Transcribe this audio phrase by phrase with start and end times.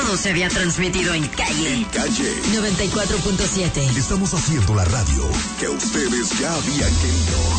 [0.00, 1.74] todo se había transmitido en calle.
[1.74, 3.96] En calle 94.7.
[3.96, 5.28] estamos haciendo la radio
[5.58, 7.57] que ustedes ya habían querido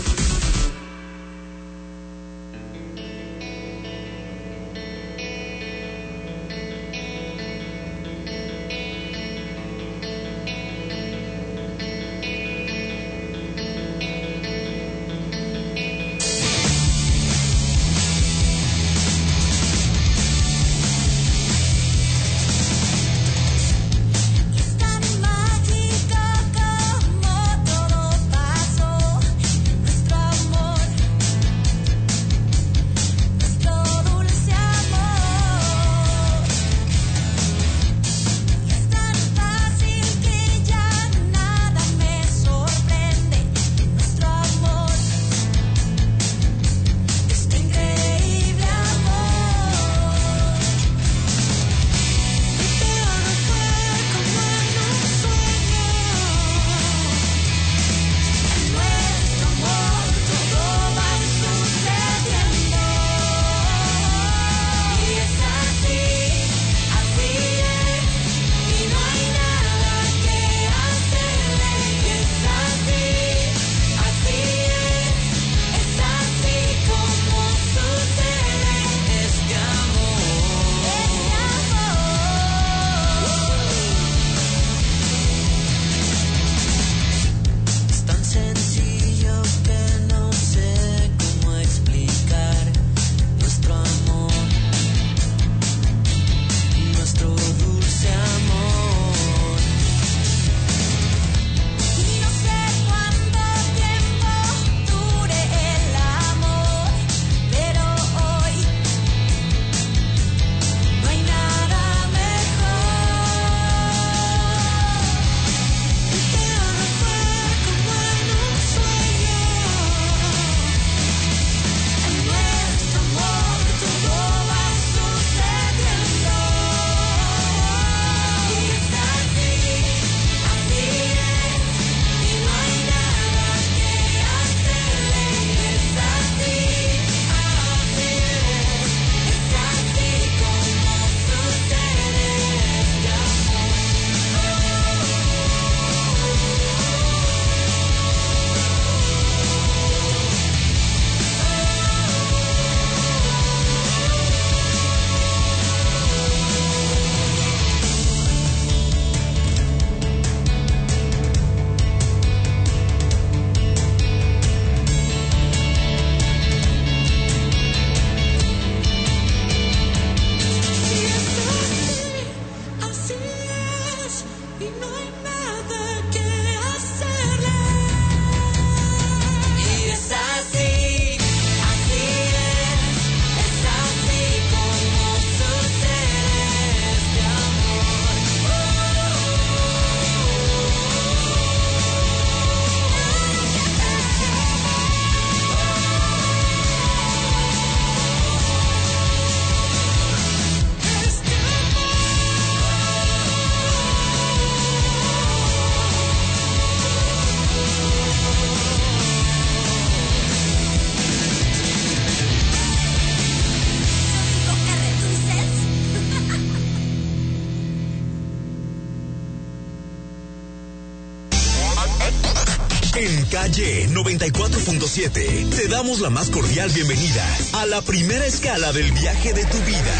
[223.29, 227.23] Calle 94.7 te damos la más cordial bienvenida
[227.53, 229.93] a la primera escala del viaje de tu vida.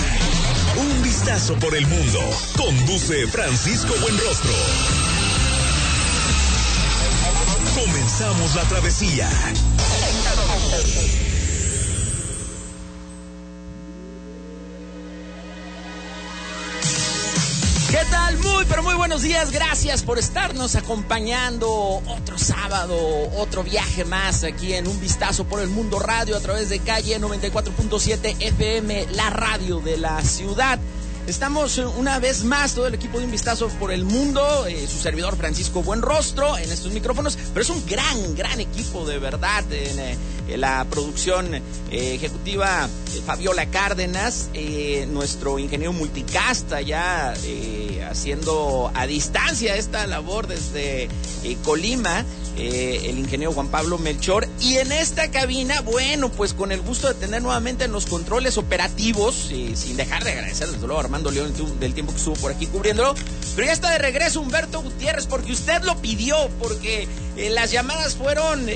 [0.78, 2.20] Un vistazo por el mundo.
[2.58, 4.54] Conduce Francisco Buenrostro.
[7.76, 9.30] Comenzamos la travesía.
[19.00, 19.52] Buenos días.
[19.52, 22.98] Gracias por estarnos acompañando otro sábado,
[23.38, 27.18] otro viaje más aquí en Un Vistazo por el Mundo Radio a través de calle
[27.18, 30.80] 94.7 FM, la radio de la ciudad.
[31.30, 34.88] Estamos eh, una vez más, todo el equipo de Un Vistazo por el Mundo, eh,
[34.88, 39.64] su servidor Francisco Buenrostro en estos micrófonos, pero es un gran, gran equipo de verdad
[39.72, 40.18] en, eh,
[40.58, 41.62] la producción
[41.92, 42.90] ejecutiva
[43.28, 44.50] Fabiola Cárdenas,
[45.10, 47.36] nuestro ingeniero multicasta ya
[48.10, 51.08] haciendo a distancia esta labor desde
[51.64, 52.26] Colima,
[52.60, 57.08] eh, el ingeniero Juan Pablo Melchor, y en esta cabina, bueno, pues con el gusto
[57.08, 61.04] de tener nuevamente en los controles operativos, eh, sin dejar de agradecer desde luego a
[61.04, 63.16] Armando León del tiempo que estuvo por aquí cubriéndolo,
[63.56, 67.08] pero ya está de regreso Humberto Gutiérrez porque usted lo pidió, porque
[67.38, 68.68] eh, las llamadas fueron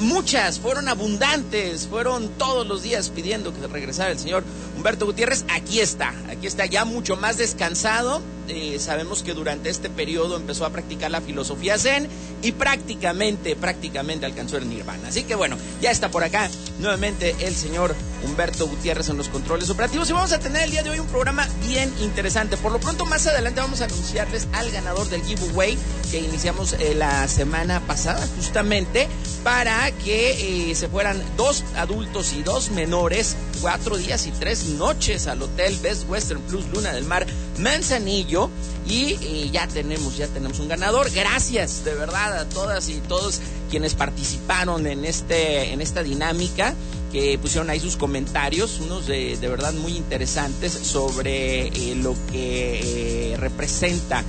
[0.00, 4.42] muchas, fueron abundantes, fueron todos los días pidiendo que regresara el señor
[4.76, 5.44] Humberto Gutiérrez.
[5.50, 8.20] Aquí está, aquí está ya mucho más descansado.
[8.48, 12.08] Eh, sabemos que durante este periodo empezó a practicar la filosofía zen
[12.42, 15.08] y prácticamente, prácticamente alcanzó el nirvana.
[15.08, 16.48] Así que bueno, ya está por acá
[16.78, 17.94] nuevamente el señor
[18.24, 21.06] Humberto Gutiérrez en los controles operativos y vamos a tener el día de hoy un
[21.06, 22.56] programa bien interesante.
[22.56, 25.76] Por lo pronto más adelante vamos a anunciarles al ganador del giveaway
[26.10, 29.08] que iniciamos eh, la semana pasada justamente
[29.42, 35.26] para que eh, se fueran dos adultos y dos menores cuatro días y tres noches
[35.26, 37.26] al hotel Best Western Plus Luna del Mar
[37.58, 38.50] Manzanillo
[38.88, 43.40] y eh, ya tenemos ya tenemos un ganador gracias de verdad a todas y todos
[43.70, 46.74] quienes participaron en este en esta dinámica
[47.12, 53.32] que pusieron ahí sus comentarios, unos de, de verdad muy interesantes sobre eh, lo que
[53.32, 54.24] eh, representa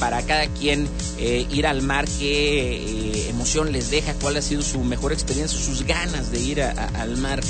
[0.00, 0.88] para cada quien
[1.18, 6.32] ir al mar, qué emoción les deja, cuál ha sido su mejor experiencia, sus ganas
[6.32, 7.40] de ir al mar,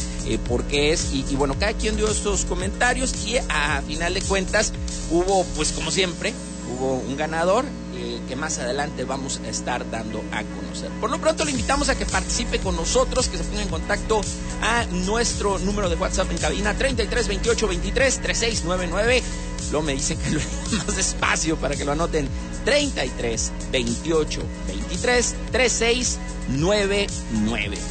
[0.49, 1.12] por qué es.
[1.14, 4.73] Y bueno, cada quien dio estos comentarios y a final de cuentas
[5.12, 7.65] hubo, pues como siempre, hubo un ganador
[7.95, 10.91] eh, que más adelante vamos a estar dando a conocer.
[11.01, 14.21] Por lo pronto le invitamos a que participe con nosotros, que se ponga en contacto
[14.63, 19.23] a nuestro número de WhatsApp en cabina 33 28 23 3699.
[19.70, 20.41] Luego me dicen que lo
[20.79, 22.29] más despacio para que lo anoten.
[22.64, 27.09] 33 28 23 3699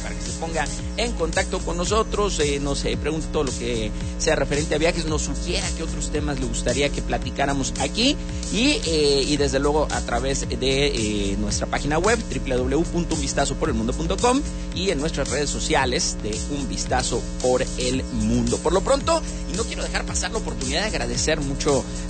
[0.02, 0.64] para que se ponga
[0.96, 5.04] en contacto con nosotros, eh, nos eh, pregunte todo lo que sea referente a viajes,
[5.06, 8.16] nos sugiera qué otros temas le gustaría que platicáramos aquí
[8.52, 14.40] y, eh, y desde luego a través de eh, nuestra página web www.unvistazoporelmundo.com
[14.74, 18.58] y en nuestras redes sociales de Un Vistazo por el Mundo.
[18.58, 19.22] Por lo pronto,
[19.52, 21.40] y no quiero dejar pasar la oportunidad de agradecer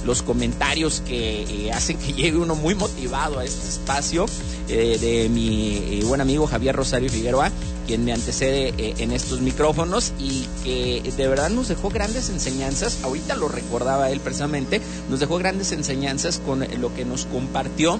[0.04, 4.26] los comentarios que eh, hacen que llegue uno muy motivado a este espacio
[4.68, 7.50] eh, de mi eh, buen amigo Javier Rosario Figueroa,
[7.86, 12.98] quien me antecede eh, en estos micrófonos y que de verdad nos dejó grandes enseñanzas.
[13.02, 17.98] Ahorita lo recordaba él precisamente, nos dejó grandes enseñanzas con lo que nos compartió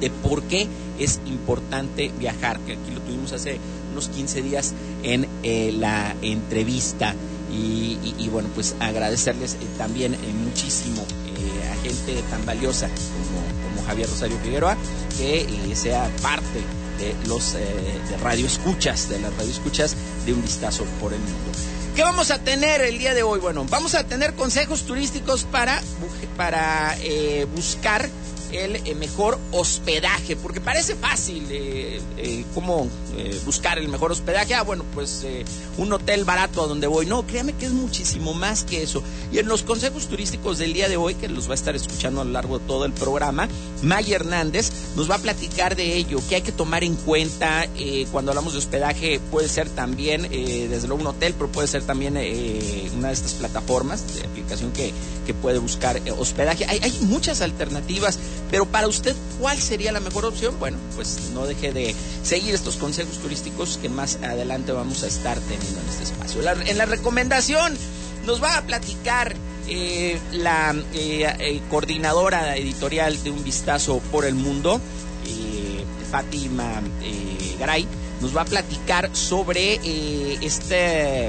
[0.00, 0.66] de por qué
[0.98, 3.58] es importante viajar, que aquí lo tuvimos hace
[3.92, 7.14] unos 15 días en eh, la entrevista.
[7.50, 13.86] Y, bueno, pues agradecerles eh, también eh, muchísimo eh, a gente tan valiosa como, como
[13.86, 14.76] Javier Rosario Figueroa,
[15.16, 16.60] que sea parte
[16.98, 17.58] de los eh,
[18.10, 21.52] de radio escuchas, de las radio escuchas de un vistazo por el mundo.
[21.94, 23.40] ¿Qué vamos a tener el día de hoy?
[23.40, 25.80] Bueno, vamos a tener consejos turísticos para,
[26.36, 26.94] para
[27.54, 28.10] buscar
[28.52, 32.44] el mejor hospedaje, porque parece fácil eh,
[33.16, 34.54] eh, buscar el mejor hospedaje.
[34.54, 35.44] Ah, bueno, pues eh,
[35.78, 37.06] un hotel barato a donde voy.
[37.06, 39.02] No, créame que es muchísimo más que eso.
[39.32, 42.20] Y en los consejos turísticos del día de hoy, que los va a estar escuchando
[42.20, 43.48] a lo largo de todo el programa,
[43.82, 48.06] May Hernández nos va a platicar de ello, que hay que tomar en cuenta eh,
[48.12, 49.20] cuando hablamos de hospedaje.
[49.30, 52.14] Puede ser también, desde luego, un hotel, pero puede ser también
[52.96, 54.92] una de estas plataformas de aplicación que,
[55.26, 56.64] que puede buscar hospedaje.
[56.66, 58.18] Hay, hay muchas alternativas,
[58.50, 60.58] pero para usted, ¿cuál sería la mejor opción?
[60.58, 65.38] Bueno, pues no deje de seguir estos consejos turísticos que más adelante vamos a estar
[65.40, 66.42] teniendo en este espacio.
[66.66, 67.76] En la recomendación
[68.24, 69.34] nos va a platicar
[69.68, 74.80] eh, la eh, eh, coordinadora editorial de Un Vistazo por el Mundo,
[75.26, 76.82] eh, Fátima
[77.58, 77.86] Garay,
[78.20, 81.28] nos va a platicar sobre eh, este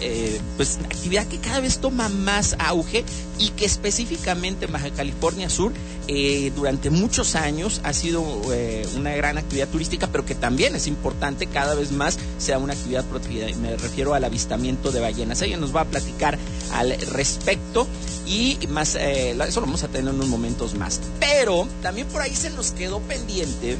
[0.00, 3.04] eh, pues actividad que cada vez toma más auge
[3.38, 5.72] y que específicamente en Baja California Sur
[6.08, 10.86] eh, durante muchos años ha sido eh, una gran actividad turística, pero que también es
[10.86, 13.46] importante cada vez más sea una actividad protegida.
[13.56, 15.40] Me refiero al avistamiento de ballenas.
[15.42, 16.38] Ella nos va a platicar
[16.72, 17.86] al respecto
[18.26, 21.00] y más, eso lo vamos a tener en unos momentos más.
[21.20, 23.76] Pero también por ahí se nos quedó pendiente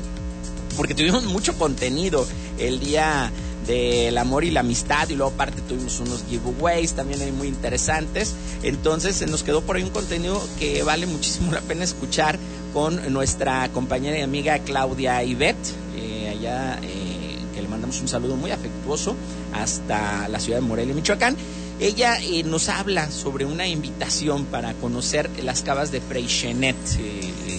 [0.76, 2.26] porque tuvimos mucho contenido
[2.59, 3.31] el día
[3.66, 8.35] del amor y la amistad y luego aparte tuvimos unos giveaways también hay muy interesantes.
[8.62, 12.38] Entonces se nos quedó por ahí un contenido que vale muchísimo la pena escuchar
[12.73, 15.57] con nuestra compañera y amiga Claudia Ivette
[15.97, 19.14] eh, allá eh, que le mandamos un saludo muy afectuoso
[19.52, 21.37] hasta la ciudad de Morelia Michoacán.
[21.81, 26.76] Ella eh, nos habla sobre una invitación para conocer las cavas de Freixenet,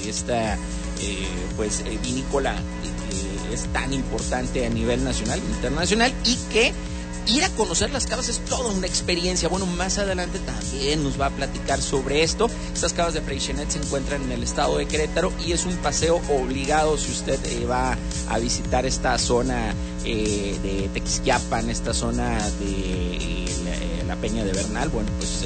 [0.08, 0.58] esta
[1.58, 2.56] pues vinícola
[3.56, 6.74] es tan importante a nivel nacional e internacional y que
[7.28, 9.50] ir a conocer las cavas es toda una experiencia.
[9.50, 12.48] Bueno, más adelante también nos va a platicar sobre esto.
[12.72, 16.22] Estas cavas de Freixenet se encuentran en el estado de Querétaro y es un paseo
[16.30, 17.98] obligado si usted eh, va
[18.30, 19.74] a visitar esta zona
[20.06, 24.90] eh, de Texquiapan, esta zona de eh, la, eh, la Peña de Bernal.
[24.90, 25.42] Bueno, pues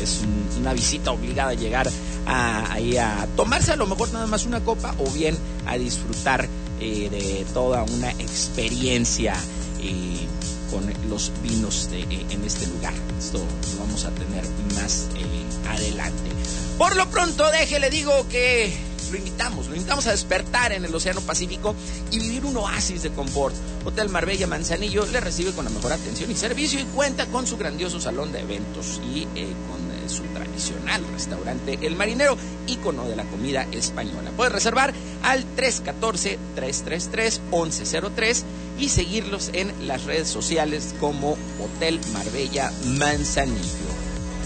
[0.00, 1.90] es un- una visita obligada a llegar
[2.26, 6.48] a, ahí a tomarse a lo mejor nada más una copa o bien a disfrutar
[6.80, 9.34] eh, de toda una experiencia.
[9.80, 10.26] eh,
[10.70, 12.94] con los vinos de, eh, en este lugar.
[13.18, 16.30] Esto lo vamos a tener más eh, adelante.
[16.78, 18.74] Por lo pronto, déjele digo que
[19.12, 21.76] lo invitamos, lo invitamos a despertar en el Océano Pacífico
[22.10, 23.54] y vivir un oasis de confort.
[23.84, 27.56] Hotel Marbella Manzanillo le recibe con la mejor atención y servicio y cuenta con su
[27.56, 33.66] grandioso salón de eventos y con su tradicional restaurante El Marinero, ícono de la comida
[33.72, 34.30] española.
[34.36, 38.42] Puede reservar al 314-333-1103
[38.78, 43.58] y seguirlos en las redes sociales como Hotel Marbella Manzanillo.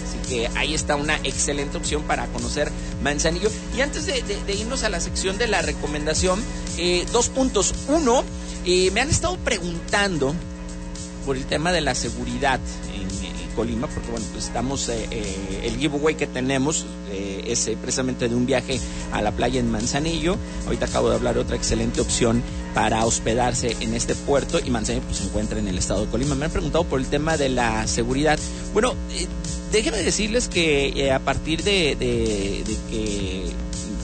[0.06, 2.70] Así que ahí está una excelente opción para conocer
[3.02, 3.50] Manzanillo.
[3.76, 4.22] Y antes de,
[4.54, 6.42] irnos a la sección de la recomendación,
[6.76, 7.74] eh, dos puntos.
[7.88, 8.22] Uno,
[8.64, 10.34] eh, me han estado preguntando
[11.24, 12.60] por el tema de la seguridad
[13.58, 18.28] Colima, porque bueno, pues estamos, eh, eh, el giveaway que tenemos eh, es eh, precisamente
[18.28, 18.78] de un viaje
[19.10, 20.36] a la playa en Manzanillo.
[20.66, 22.40] Ahorita acabo de hablar de otra excelente opción
[22.72, 26.36] para hospedarse en este puerto y Manzanillo pues, se encuentra en el estado de Colima.
[26.36, 28.38] Me han preguntado por el tema de la seguridad.
[28.72, 28.94] Bueno,
[29.72, 31.96] déjenme decirles que a partir de,
[32.88, 33.42] que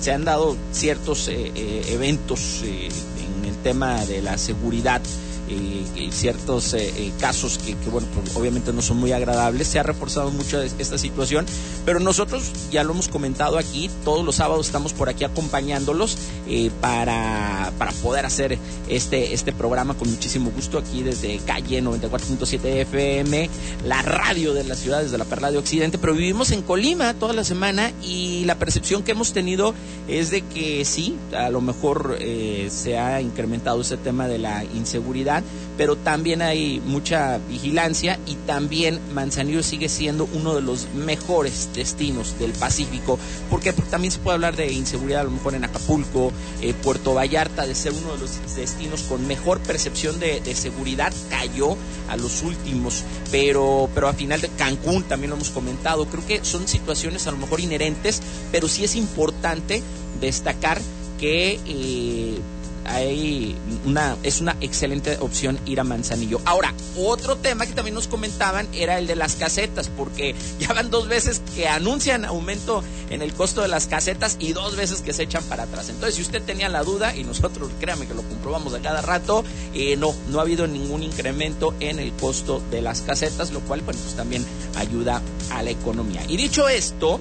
[0.01, 5.01] se han dado ciertos eventos en el tema de la seguridad,
[5.49, 9.69] y ciertos eh, eh, casos que, bueno, pues, obviamente no son muy agradables.
[9.69, 11.45] Se ha reforzado mucho es- esta situación,
[11.85, 16.17] pero nosotros ya lo hemos comentado aquí, todos los sábados estamos por aquí acompañándolos
[16.49, 18.59] eh, para, para poder hacer
[18.89, 23.51] este, este programa con muchísimo gusto aquí desde calle 94.7 FM,
[23.87, 27.33] la radio de la ciudad, desde la Perla de Occidente, pero vivimos en Colima toda
[27.33, 29.75] la semana y la percepción que hemos tenido
[30.09, 34.65] es de que sí, a lo mejor eh, se ha incrementado ese tema de la
[34.65, 35.34] inseguridad,
[35.77, 42.39] pero también hay mucha vigilancia y también Manzanillo sigue siendo uno de los mejores destinos
[42.39, 43.19] del Pacífico.
[43.51, 47.67] Porque también se puede hablar de inseguridad a lo mejor en Acapulco, eh, Puerto Vallarta,
[47.67, 51.77] de ser uno de los destinos con mejor percepción de, de seguridad, cayó
[52.09, 56.07] a los últimos, pero, pero a final de Cancún también lo hemos comentado.
[56.07, 58.21] Creo que son situaciones a lo mejor inherentes,
[58.53, 59.83] pero sí es importante
[60.21, 60.81] destacar
[61.19, 62.39] que eh,
[62.87, 66.41] hay una, es una excelente opción ir a Manzanillo.
[66.45, 70.91] Ahora, otro tema que también nos comentaban era el de las casetas, porque ya van
[70.91, 75.13] dos veces que anuncian aumento en el costo de las casetas y dos veces que
[75.13, 75.89] se echan para atrás.
[75.89, 79.45] Entonces, si usted tenía la duda, y nosotros créame que lo comprobamos a cada rato,
[79.75, 83.83] eh, no, no ha habido ningún incremento en el costo de las casetas, lo cual,
[83.83, 84.45] bueno, pues también
[84.77, 86.23] ayuda a la economía.
[86.29, 87.21] Y dicho esto,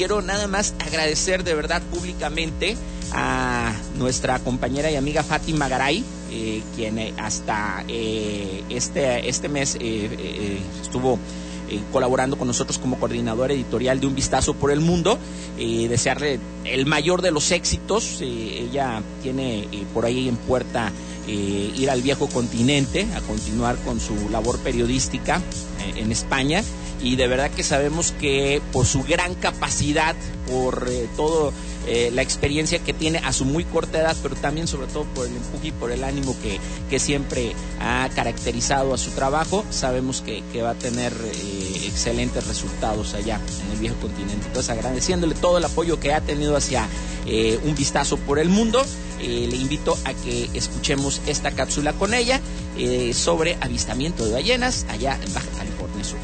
[0.00, 2.74] quiero nada más agradecer de verdad públicamente
[3.12, 9.76] a nuestra compañera y amiga Fátima Garay, eh, quien eh, hasta eh, este, este mes
[10.80, 11.18] estuvo
[11.92, 15.18] colaborando con nosotros como coordinadora editorial de Un Vistazo por el Mundo.
[15.58, 18.22] Desearle el mayor de los éxitos.
[18.22, 20.90] Ella tiene por ahí en puerta
[21.26, 25.40] eh, ir al viejo continente a continuar con su labor periodística
[25.80, 26.62] eh, en España.
[27.02, 30.14] Y de verdad que sabemos que por su gran capacidad,
[30.46, 31.52] por eh, todo
[31.86, 35.26] eh, la experiencia que tiene a su muy corta edad, pero también sobre todo por
[35.26, 36.60] el empuje y por el ánimo que,
[36.90, 42.46] que siempre ha caracterizado a su trabajo, sabemos que, que va a tener eh, excelentes
[42.46, 44.46] resultados allá en el viejo continente.
[44.46, 46.86] Entonces agradeciéndole todo el apoyo que ha tenido hacia
[47.26, 48.84] eh, un vistazo por el mundo,
[49.20, 52.40] le invito a que escuchemos esta cápsula con ella
[53.12, 56.18] sobre avistamiento de ballenas allá en Baja California Sur.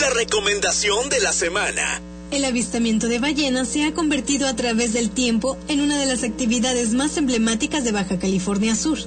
[0.00, 2.00] La recomendación de la semana.
[2.30, 6.22] El avistamiento de ballenas se ha convertido a través del tiempo en una de las
[6.22, 8.98] actividades más emblemáticas de Baja California Sur.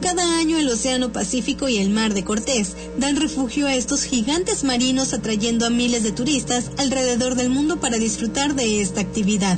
[0.00, 4.64] Cada año el Océano Pacífico y el Mar de Cortés dan refugio a estos gigantes
[4.64, 9.56] marinos atrayendo a miles de turistas alrededor del mundo para disfrutar de esta actividad.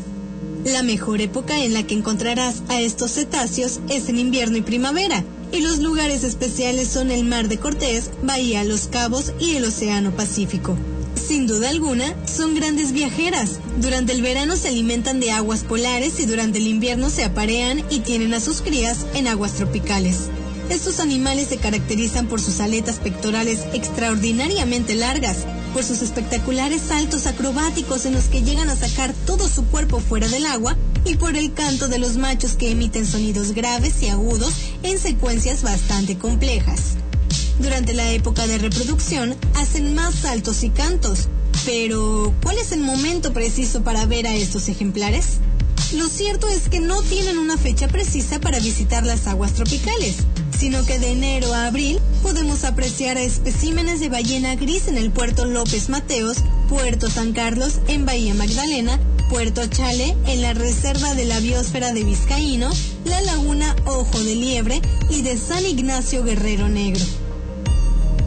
[0.66, 5.24] La mejor época en la que encontrarás a estos cetáceos es en invierno y primavera,
[5.52, 10.14] y los lugares especiales son el Mar de Cortés, Bahía Los Cabos y el Océano
[10.14, 10.76] Pacífico.
[11.26, 13.58] Sin duda alguna, son grandes viajeras.
[13.78, 18.00] Durante el verano se alimentan de aguas polares y durante el invierno se aparean y
[18.00, 20.28] tienen a sus crías en aguas tropicales.
[20.70, 25.38] Estos animales se caracterizan por sus aletas pectorales extraordinariamente largas,
[25.74, 30.28] por sus espectaculares saltos acrobáticos en los que llegan a sacar todo su cuerpo fuera
[30.28, 34.52] del agua y por el canto de los machos que emiten sonidos graves y agudos
[34.84, 36.96] en secuencias bastante complejas.
[37.58, 41.28] Durante la época de reproducción hacen más saltos y cantos,
[41.64, 45.38] pero ¿cuál es el momento preciso para ver a estos ejemplares?
[45.94, 50.16] Lo cierto es que no tienen una fecha precisa para visitar las aguas tropicales,
[50.58, 55.10] sino que de enero a abril podemos apreciar a especímenes de ballena gris en el
[55.10, 61.24] puerto López Mateos, Puerto San Carlos en Bahía Magdalena, Puerto Chale en la Reserva de
[61.24, 62.68] la Biosfera de Vizcaíno,
[63.04, 67.04] la Laguna Ojo de Liebre y de San Ignacio Guerrero Negro.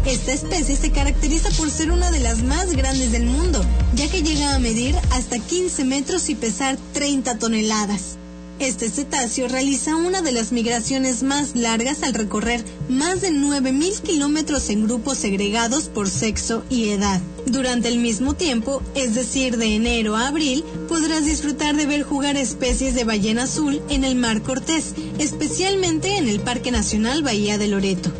[0.06, 3.63] Esta especie se caracteriza por ser una de las más grandes del mundo,
[3.96, 8.18] ya que llega a medir hasta 15 metros y pesar 30 toneladas.
[8.60, 14.70] Este cetáceo realiza una de las migraciones más largas al recorrer más de 9.000 kilómetros
[14.70, 17.22] en grupos segregados por sexo y edad.
[17.46, 22.36] Durante el mismo tiempo, es decir, de enero a abril, podrás disfrutar de ver jugar
[22.36, 27.68] especies de ballena azul en el Mar Cortés, especialmente en el Parque Nacional Bahía de
[27.68, 28.12] Loreto.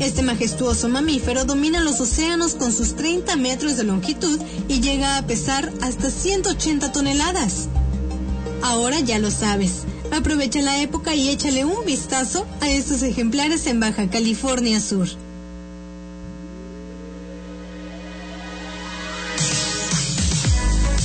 [0.00, 5.26] Este majestuoso mamífero domina los océanos con sus 30 metros de longitud y llega a
[5.26, 7.68] pesar hasta 180 toneladas.
[8.62, 9.82] Ahora ya lo sabes.
[10.10, 15.06] Aprovecha la época y échale un vistazo a estos ejemplares en Baja California Sur.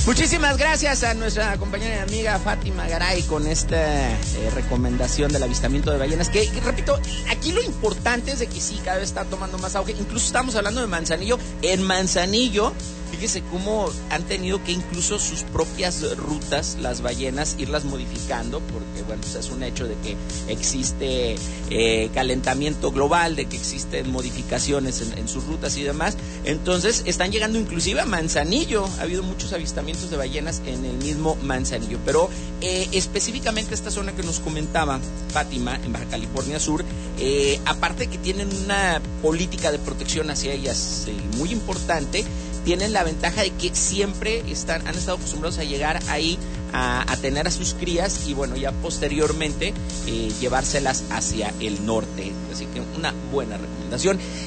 [0.06, 5.90] Muchísimas gracias a nuestra compañera y amiga Fátima Garay con esta eh, recomendación del avistamiento
[5.90, 6.28] de ballenas.
[6.28, 6.96] Que, repito,
[7.28, 9.96] aquí lo importante es de que sí, cada vez está tomando más auge.
[9.98, 11.40] Incluso estamos hablando de Manzanillo.
[11.60, 12.72] En Manzanillo,
[13.16, 19.22] fíjese cómo han tenido que incluso sus propias rutas, las ballenas, irlas modificando, porque bueno,
[19.22, 20.16] pues es un hecho de que
[20.52, 21.36] existe
[21.70, 26.16] eh, calentamiento global, de que existen modificaciones en, sus rutas y demás.
[26.44, 28.86] Entonces están llegando inclusive a Manzanillo.
[28.98, 31.98] Ha habido muchos avistamientos de ballenas en el mismo Manzanillo.
[32.04, 32.28] Pero
[32.60, 36.84] eh, específicamente esta zona que nos comentaba Fátima, en Baja California Sur,
[37.18, 42.24] eh, aparte que tienen una política de protección hacia ellas eh, muy importante,
[42.66, 46.36] tienen la ventaja de que siempre están, han estado acostumbrados a llegar ahí
[46.72, 49.72] a, tener a sus crías y bueno, ya posteriormente
[50.06, 52.32] eh, llevárselas hacia el norte.
[52.52, 53.85] Así que una buena recomendación.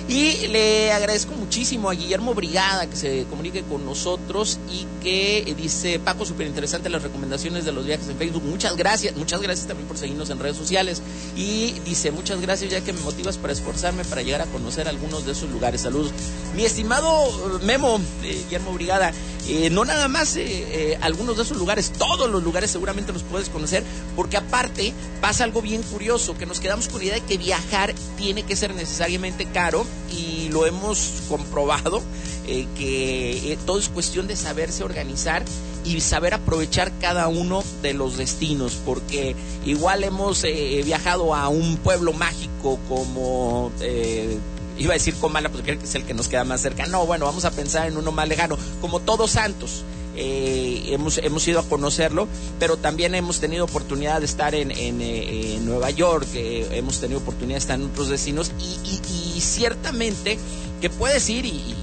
[0.07, 5.55] Y le agradezco muchísimo a Guillermo Brigada que se comunique con nosotros y que eh,
[5.55, 8.43] dice, Paco, súper interesante las recomendaciones de los viajes en Facebook.
[8.43, 11.01] Muchas gracias, muchas gracias también por seguirnos en redes sociales.
[11.35, 15.25] Y dice, muchas gracias ya que me motivas para esforzarme para llegar a conocer algunos
[15.25, 15.81] de esos lugares.
[15.81, 16.11] Saludos.
[16.55, 19.13] Mi estimado Memo, eh, Guillermo Brigada,
[19.51, 23.23] eh, no nada más eh, eh, algunos de esos lugares, todos los lugares seguramente los
[23.23, 23.83] puedes conocer,
[24.15, 27.95] porque aparte pasa algo bien curioso, que nos quedamos con la idea de que viajar
[28.15, 32.01] tiene que ser necesariamente caro y lo hemos comprobado,
[32.47, 35.43] eh, que eh, todo es cuestión de saberse organizar
[35.83, 41.77] y saber aprovechar cada uno de los destinos, porque igual hemos eh, viajado a un
[41.77, 43.71] pueblo mágico como...
[43.81, 44.37] Eh,
[44.77, 46.85] iba a decir Comala, porque creo que es el que nos queda más cerca.
[46.85, 49.83] No, bueno, vamos a pensar en uno más lejano, como Todos Santos.
[50.15, 52.27] Eh, hemos, hemos ido a conocerlo,
[52.59, 57.19] pero también hemos tenido oportunidad de estar en, en, eh, Nueva York, eh, hemos tenido
[57.19, 60.37] oportunidad de estar en otros destinos y ciertamente
[60.81, 61.75] que puedes ir y, y,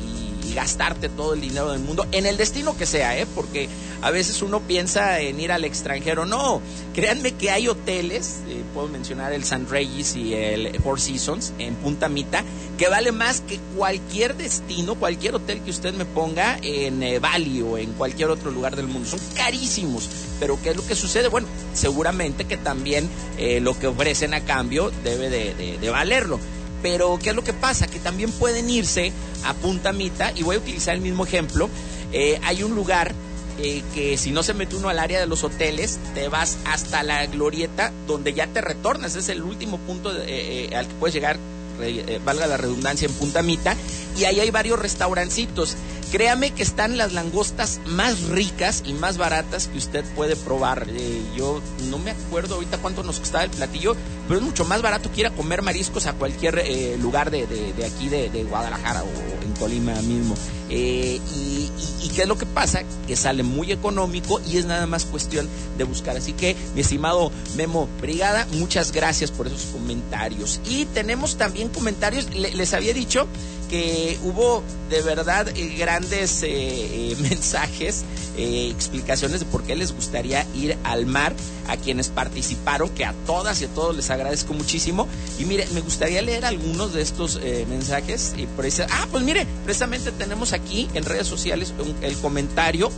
[0.55, 3.27] gastarte todo el dinero del mundo en el destino que sea, ¿eh?
[3.35, 3.69] porque
[4.03, 6.27] a veces uno piensa en ir al extranjero.
[6.27, 6.61] No,
[6.95, 11.75] créanme que hay hoteles, eh, puedo mencionar el San Regis y el Four Seasons en
[11.77, 12.45] Punta Mita,
[12.79, 17.63] que vale más que cualquier destino, cualquier hotel que usted me ponga en eh, Bali
[17.63, 19.09] o en cualquier otro lugar del mundo.
[19.09, 20.09] Son carísimos.
[20.39, 21.29] Pero ¿qué es lo que sucede?
[21.29, 26.39] Bueno, seguramente que también eh, lo que ofrecen a cambio debe de, valerlo.
[26.83, 27.87] Pero ¿qué es lo que pasa?
[27.87, 29.13] Que también pueden irse
[29.45, 31.71] a Punta Mita, y voy a utilizar el mismo ejemplo.
[32.13, 33.15] Eh, hay un lugar
[33.59, 37.03] eh, que si no se mete uno al área de los hoteles, te vas hasta
[37.03, 39.17] la glorieta donde ya te retornas.
[39.17, 41.39] Es el último punto de, eh, eh, al que puedes llegar,
[41.81, 43.77] eh, valga la redundancia, en Punta Mita.
[44.17, 45.77] Y ahí hay varios restaurancitos.
[46.11, 50.87] Créame que están las langostas más ricas y más baratas que usted puede probar.
[50.89, 53.97] Eh, yo no me acuerdo ahorita cuánto nos costaba el platillo,
[54.29, 56.65] pero es mucho más barato que ir a comer mariscos a cualquier
[57.01, 60.37] lugar de, de, de aquí de, Guadalajara o en Colima mismo.
[60.71, 61.71] Eh, y,
[62.15, 62.81] qué es lo que pasa?
[63.07, 66.17] Que sale muy económico y es nada más cuestión de buscar.
[66.17, 70.61] Así que, mi estimado Memo Brigada, muchas gracias por esos comentarios.
[70.67, 73.27] Y tenemos también comentarios, le, les había dicho
[73.69, 78.05] que hubo de verdad eh, grandes eh, mensajes,
[78.39, 81.35] explicaciones de por qué les gustaría ir al mar
[81.69, 85.07] a quienes participaron, que a todas y a todos les agradezco muchísimo.
[85.39, 88.35] Y mire, me gustaría leer algunos de estos mensajes.
[88.37, 92.91] Y por ah, pues mire, precisamente tenemos aquí en redes sociales el comentario,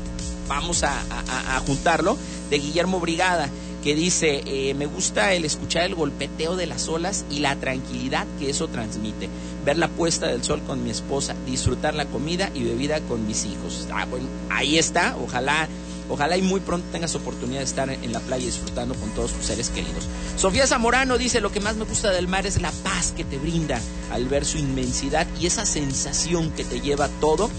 [0.49, 2.17] vamos a juntarlo,
[2.51, 3.51] de Guillermo Brigada
[3.83, 8.27] que dice, eh, me gusta el escuchar el golpeteo de las olas y la tranquilidad
[8.39, 9.29] que eso transmite.
[9.65, 13.45] Ver la puesta del sol con mi esposa, disfrutar la comida y bebida con mis
[13.45, 13.87] hijos.
[13.93, 15.69] Ah, bueno, ahí está, ojalá,
[16.09, 19.47] ojalá y muy pronto tengas oportunidad de estar en la playa disfrutando con todos tus
[19.47, 20.05] seres queridos.
[20.37, 23.39] Sofía Zamorano dice, lo que más me gusta del mar es la paz que te
[23.39, 23.81] brinda
[24.13, 27.51] al ver su inmensidad y esa sensación que te lleva todo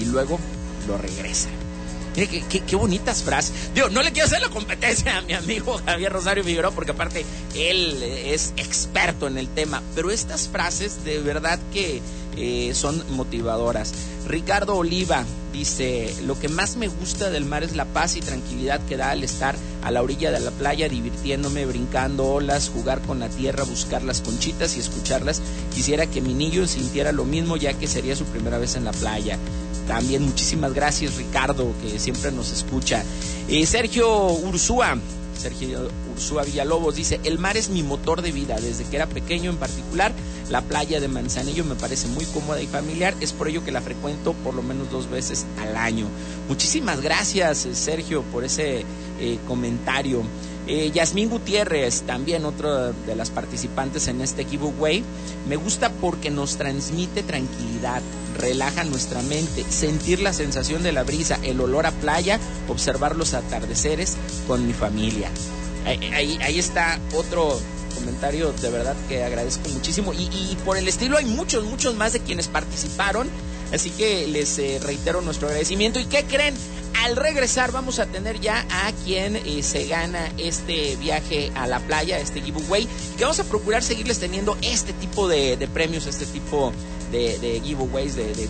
[0.00, 0.38] y luego
[0.88, 1.48] lo regresa.
[2.16, 3.52] Mire, qué, qué- qué bonitas frases.
[3.74, 7.24] Digo, no le quiero hacer la competencia a mi amigo Javier Rosario Figueroa, porque aparte
[7.56, 9.82] él es experto en el tema.
[9.96, 12.00] Pero estas frases de verdad que
[12.36, 13.92] eh, son motivadoras.
[14.26, 18.80] Ricardo Oliva dice, lo que más me gusta del mar es la paz y tranquilidad
[18.86, 23.20] que da al estar a la orilla de la playa, divirtiéndome, brincando olas, jugar con
[23.20, 25.42] la tierra, buscar las conchitas y escucharlas.
[25.74, 28.92] Quisiera que mi niño sintiera lo mismo, ya que sería su primera vez en la
[28.92, 29.38] playa.
[29.86, 33.04] También muchísimas gracias Ricardo, que siempre nos escucha.
[33.48, 34.96] Eh, Sergio Ursúa,
[35.38, 39.50] Sergio Ursúa Villalobos dice, el mar es mi motor de vida, desde que era pequeño
[39.50, 40.12] en particular,
[40.50, 43.80] la playa de Manzanillo me parece muy cómoda y familiar, es por ello que la
[43.80, 46.06] frecuento por lo menos dos veces al año.
[46.48, 48.84] Muchísimas gracias eh, Sergio por ese
[49.20, 50.22] eh, comentario.
[50.66, 55.02] Eh, Yasmín Gutiérrez, también otra de las participantes en este giveaway,
[55.46, 58.00] me gusta porque nos transmite tranquilidad,
[58.38, 63.34] relaja nuestra mente, sentir la sensación de la brisa, el olor a playa, observar los
[63.34, 65.28] atardeceres con mi familia.
[65.84, 67.60] Ahí, ahí- ahí está otro
[67.94, 72.20] comentario de verdad que agradezco muchísimo y, por el estilo hay muchos, muchos más de
[72.20, 73.28] quienes participaron,
[73.72, 76.54] así que les eh, reitero nuestro agradecimiento y ¿qué creen?
[77.02, 81.80] Al regresar vamos a tener ya a quien eh, se gana este viaje a la
[81.80, 86.72] playa, este giveaway, que vamos a procurar seguirles teniendo este tipo de, premios, este tipo
[87.10, 88.48] de, giveaways, de,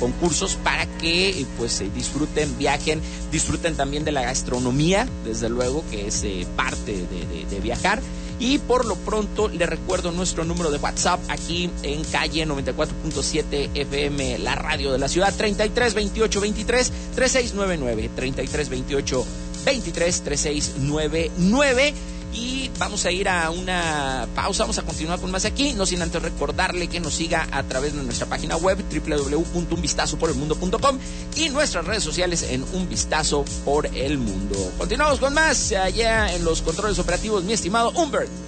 [0.00, 3.00] concursos para que eh, pues disfruten, viajen,
[3.32, 6.24] disfruten también de la gastronomía, desde luego que es
[6.56, 8.00] parte de viajar.
[8.40, 14.38] Y por lo pronto les recuerdo nuestro número de WhatsApp aquí en calle 94.7 FM,
[14.38, 19.26] la radio de la ciudad, 33 28 23 3699, 33 28
[19.64, 21.94] 23 3699.
[22.32, 26.02] Y vamos a ir a una pausa, vamos a continuar con más aquí, no sin
[26.02, 30.98] antes recordarle que nos siga a través de nuestra página web www.unvistazoporelmundo.com
[31.36, 34.72] y nuestras redes sociales en Un Vistazo por el Mundo.
[34.78, 38.47] Continuamos con más allá en los controles operativos, mi estimado Humbert.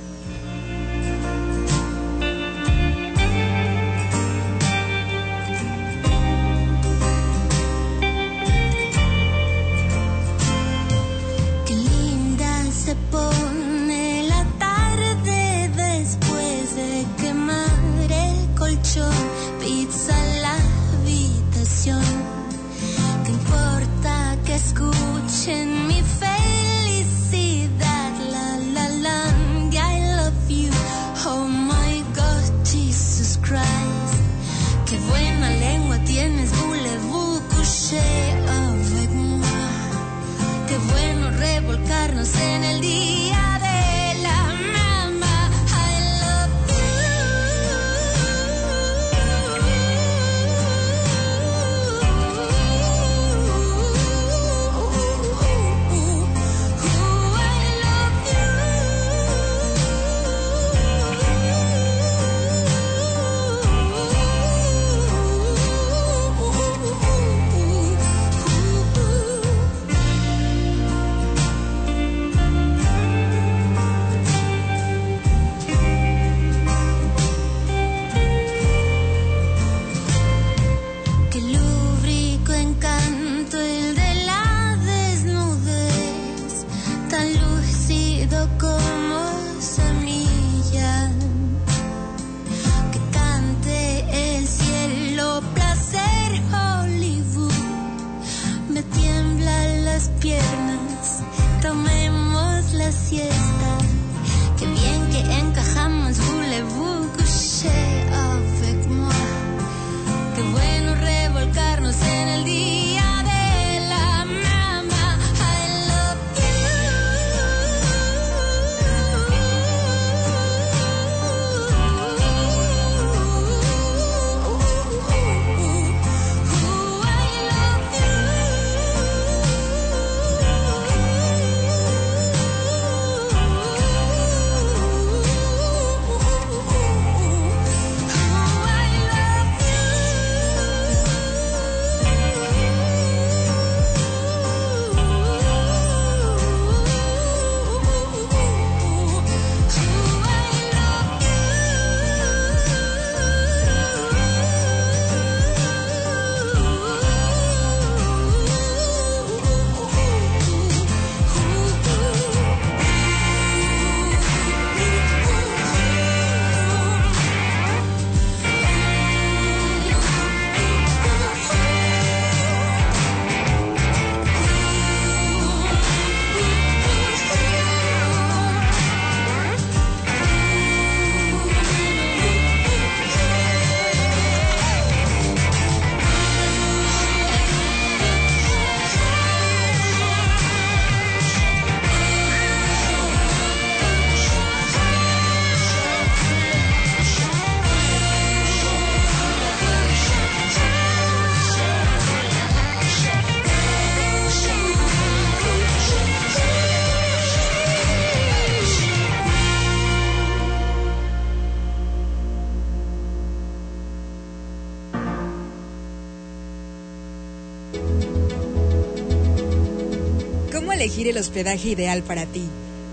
[221.09, 222.43] El hospedaje ideal para ti?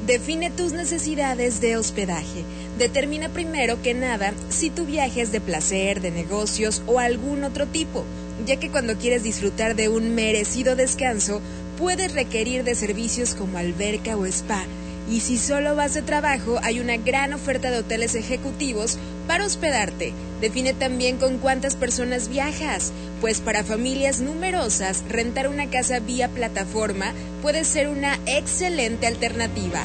[0.06, 2.44] Define tus necesidades de hospedaje.
[2.78, 7.66] Determina primero que nada si tu viaje es de placer, de negocios o algún otro
[7.66, 8.06] tipo,
[8.46, 11.42] ya que cuando quieres disfrutar de un merecido descanso,
[11.78, 14.64] puedes requerir de servicios como alberca o spa.
[15.10, 20.14] Y si solo vas de trabajo, hay una gran oferta de hoteles ejecutivos para hospedarte.
[20.42, 27.14] Define también con cuántas personas viajas, pues para familias numerosas, rentar una casa vía plataforma
[27.42, 29.82] puede ser una excelente alternativa.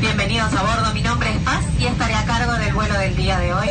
[0.00, 3.38] Bienvenidos a bordo, mi nombre es Paz y estaré a cargo del vuelo del día
[3.38, 3.68] de hoy.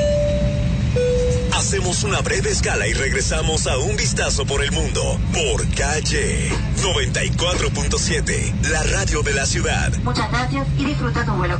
[1.53, 8.69] Hacemos una breve escala y regresamos a un vistazo por el mundo por calle 94.7,
[8.69, 9.91] la radio de la ciudad.
[10.03, 11.59] Muchas gracias y disfruta tu vuelo.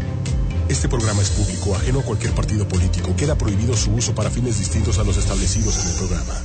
[0.71, 3.13] Este programa es público, ajeno a cualquier partido político.
[3.17, 6.41] Queda prohibido su uso para fines distintos a los establecidos en el programa.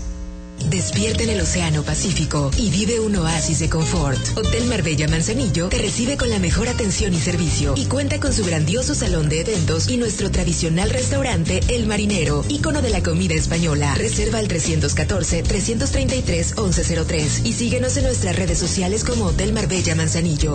[0.68, 4.18] Despierta en el Océano Pacífico y vive un oasis de confort.
[4.36, 8.44] Hotel Marbella Manzanillo te recibe con la mejor atención y servicio y cuenta con su
[8.44, 13.94] grandioso salón de eventos y nuestro tradicional restaurante El Marinero, ícono de la comida española.
[13.94, 20.54] Reserva al 314-333-1103 y síguenos en nuestras redes sociales como Hotel Marbella Manzanillo.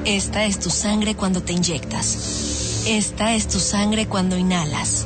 [0.06, 2.86] Esta es tu sangre cuando te inyectas.
[2.88, 5.06] Esta es tu sangre cuando inhalas.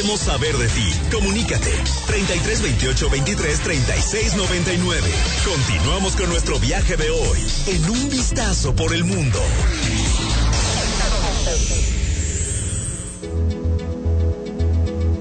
[0.00, 0.94] Queremos saber de ti.
[1.12, 1.70] Comunícate.
[2.06, 5.10] 33 28 23 36 99.
[5.44, 9.38] Continuamos con nuestro viaje de hoy en un vistazo por el mundo.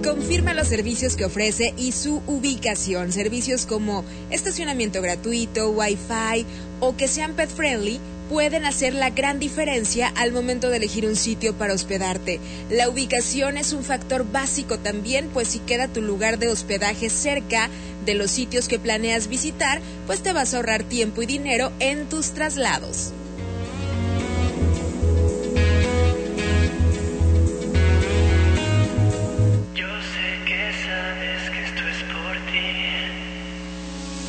[0.02, 3.12] Confirma los servicios que ofrece y su ubicación.
[3.12, 6.46] Servicios como estacionamiento gratuito, wifi
[6.80, 11.16] o que sean pet friendly pueden hacer la gran diferencia al momento de elegir un
[11.16, 12.40] sitio para hospedarte.
[12.70, 17.70] La ubicación es un factor básico también, pues si queda tu lugar de hospedaje cerca
[18.06, 22.08] de los sitios que planeas visitar, pues te vas a ahorrar tiempo y dinero en
[22.08, 23.14] tus traslados.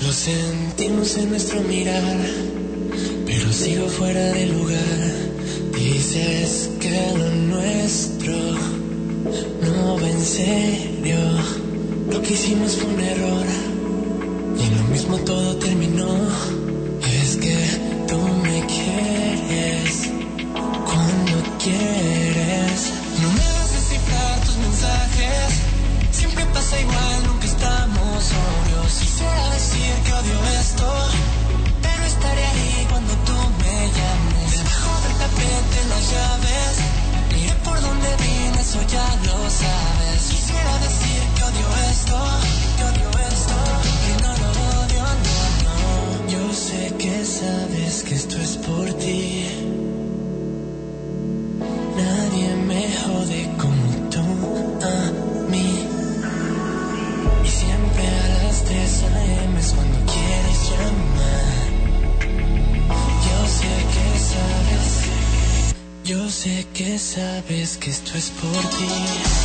[0.02, 2.16] Lo sentimos en nuestro mirar,
[3.50, 5.00] pero sigo fuera de lugar.
[5.74, 8.32] Dices que lo nuestro
[9.62, 11.18] no va en serio.
[12.12, 13.46] Lo que hicimos fue un error
[14.56, 16.14] y lo mismo todo terminó.
[17.22, 17.56] Es que
[18.06, 20.10] tú me quieres
[20.84, 22.92] cuando quieres.
[23.20, 25.48] No me hagas descifrar tus mensajes.
[26.12, 28.92] Siempre pasa igual, nunca estamos sobrios.
[29.00, 30.86] Quisiera decir que odio esto,
[31.82, 33.29] pero estaré ahí cuando tú.
[35.20, 36.76] Del tapete las llaves.
[37.32, 40.19] Miré por donde vine, eso ya lo sabes.
[67.50, 69.39] Sabes que esto es por ti.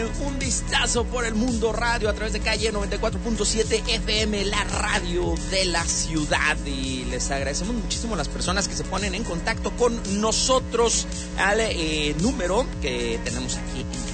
[0.00, 5.66] Un Vistazo por el Mundo Radio a través de calle 94.7 FM, la radio de
[5.66, 6.56] la ciudad.
[6.64, 11.60] Y les agradecemos muchísimo a las personas que se ponen en contacto con nosotros al
[11.60, 14.11] eh, número que tenemos aquí en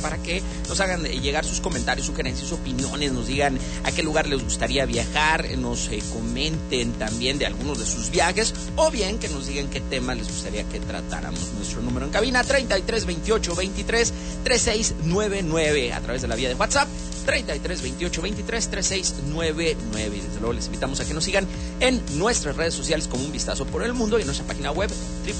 [0.00, 4.26] Para que nos hagan eh, llegar sus comentarios, sugerencias, opiniones, nos digan a qué lugar
[4.26, 9.18] les gustaría viajar, eh, nos eh, comenten también de algunos de sus viajes o bien
[9.18, 11.52] que nos digan qué tema les gustaría que tratáramos.
[11.56, 14.12] Nuestro número en cabina 33 28 23
[14.44, 16.88] 3699 a través de la vía de WhatsApp
[17.26, 21.46] 33 28 23 3699 y desde luego les invitamos a que nos sigan
[21.80, 24.88] en nuestras redes sociales como Un Vistazo por el Mundo y en nuestra página web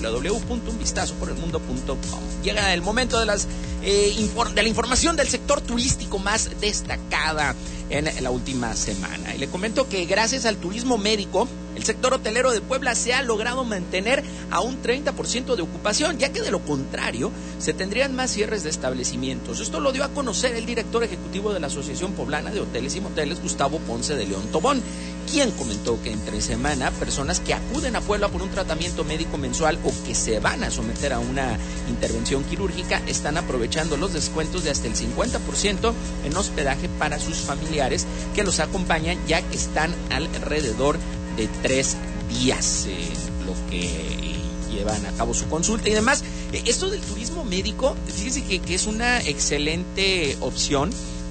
[0.03, 3.47] www.unvistazoporelmundo.com llega el momento de las
[3.82, 4.16] eh,
[4.55, 7.55] de la información del sector turístico más destacada
[7.89, 9.34] en la última semana.
[9.34, 13.22] Y le comento que gracias al turismo médico, el sector hotelero de Puebla se ha
[13.22, 18.31] logrado mantener a un 30% de ocupación, ya que de lo contrario se tendrían más
[18.31, 19.61] cierres de establecimientos.
[19.61, 23.01] Esto lo dio a conocer el director ejecutivo de la Asociación Poblana de Hoteles y
[23.01, 24.83] Moteles, Gustavo Ponce de León Tobón,
[25.31, 29.79] quien comentó que entre semana personas que acuden a Puebla por un tratamiento médico mensual
[29.85, 31.59] o que se van a someter a una
[31.89, 35.93] intervención quirúrgica están aprovechando los descuentos de hasta el 50%
[36.24, 40.97] en hospedaje para sus familiares que los acompañan ya que están alrededor
[41.37, 41.97] de tres
[42.28, 43.09] días eh,
[43.45, 44.37] lo que
[44.76, 46.22] llevan a cabo su consulta y demás.
[46.53, 50.91] Eh, Esto del turismo médico, fíjese que, es una excelente opción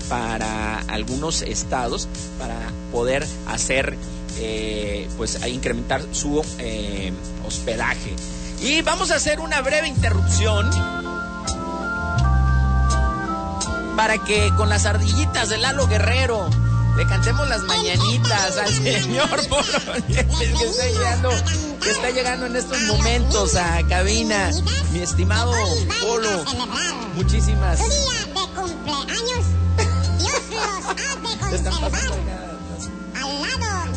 [0.09, 2.57] para algunos estados para
[2.91, 3.97] poder hacer,
[4.39, 7.11] eh, pues, incrementar su eh,
[7.45, 8.13] hospedaje.
[8.61, 10.69] Y vamos a hacer una breve interrupción
[13.95, 16.49] para que con las ardillitas de Lalo Guerrero
[16.95, 19.63] le cantemos las mañanitas al señor Polo
[20.07, 21.29] Nieves, que está llegando,
[21.81, 24.51] que está llegando en estos momentos a cabina.
[24.91, 25.53] Mi estimado
[26.01, 26.45] Polo,
[27.15, 27.79] muchísimas.
[27.79, 27.85] de
[28.55, 29.45] cumpleaños,
[30.19, 31.05] Dios los ha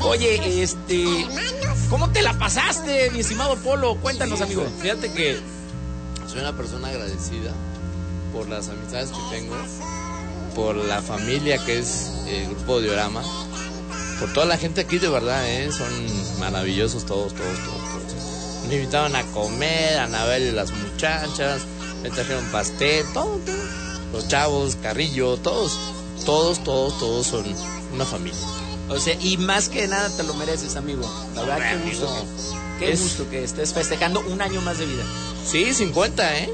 [0.01, 1.05] Oye, este,
[1.90, 3.96] ¿cómo te la pasaste, mi estimado Polo?
[3.96, 4.66] Cuéntanos, amigo.
[4.80, 5.38] Fíjate que
[6.26, 7.53] soy una persona agradecida
[8.32, 9.55] por las amistades que tengo,
[10.59, 13.22] por la familia que es el grupo Diorama,
[14.18, 15.70] por toda la gente aquí de verdad, ¿eh?
[15.70, 15.88] son
[16.40, 18.66] maravillosos todos, todos, todos, todos.
[18.68, 21.62] Me invitaron a comer, a Anabel y las muchachas,
[22.02, 23.54] me trajeron pastel, todo, todo.
[24.12, 25.78] Los chavos, Carrillo, todos,
[26.26, 27.44] todos, todos, todos son
[27.94, 28.40] una familia.
[28.88, 31.09] O sea, y más que nada te lo mereces, amigo.
[31.36, 32.09] La verdad, qué Hombre, gusto.
[32.09, 32.24] amigo.
[32.24, 35.04] que- Qué Es- gusto que estés festejando un año más de vida.
[35.46, 36.48] Sí, 50, ¿eh?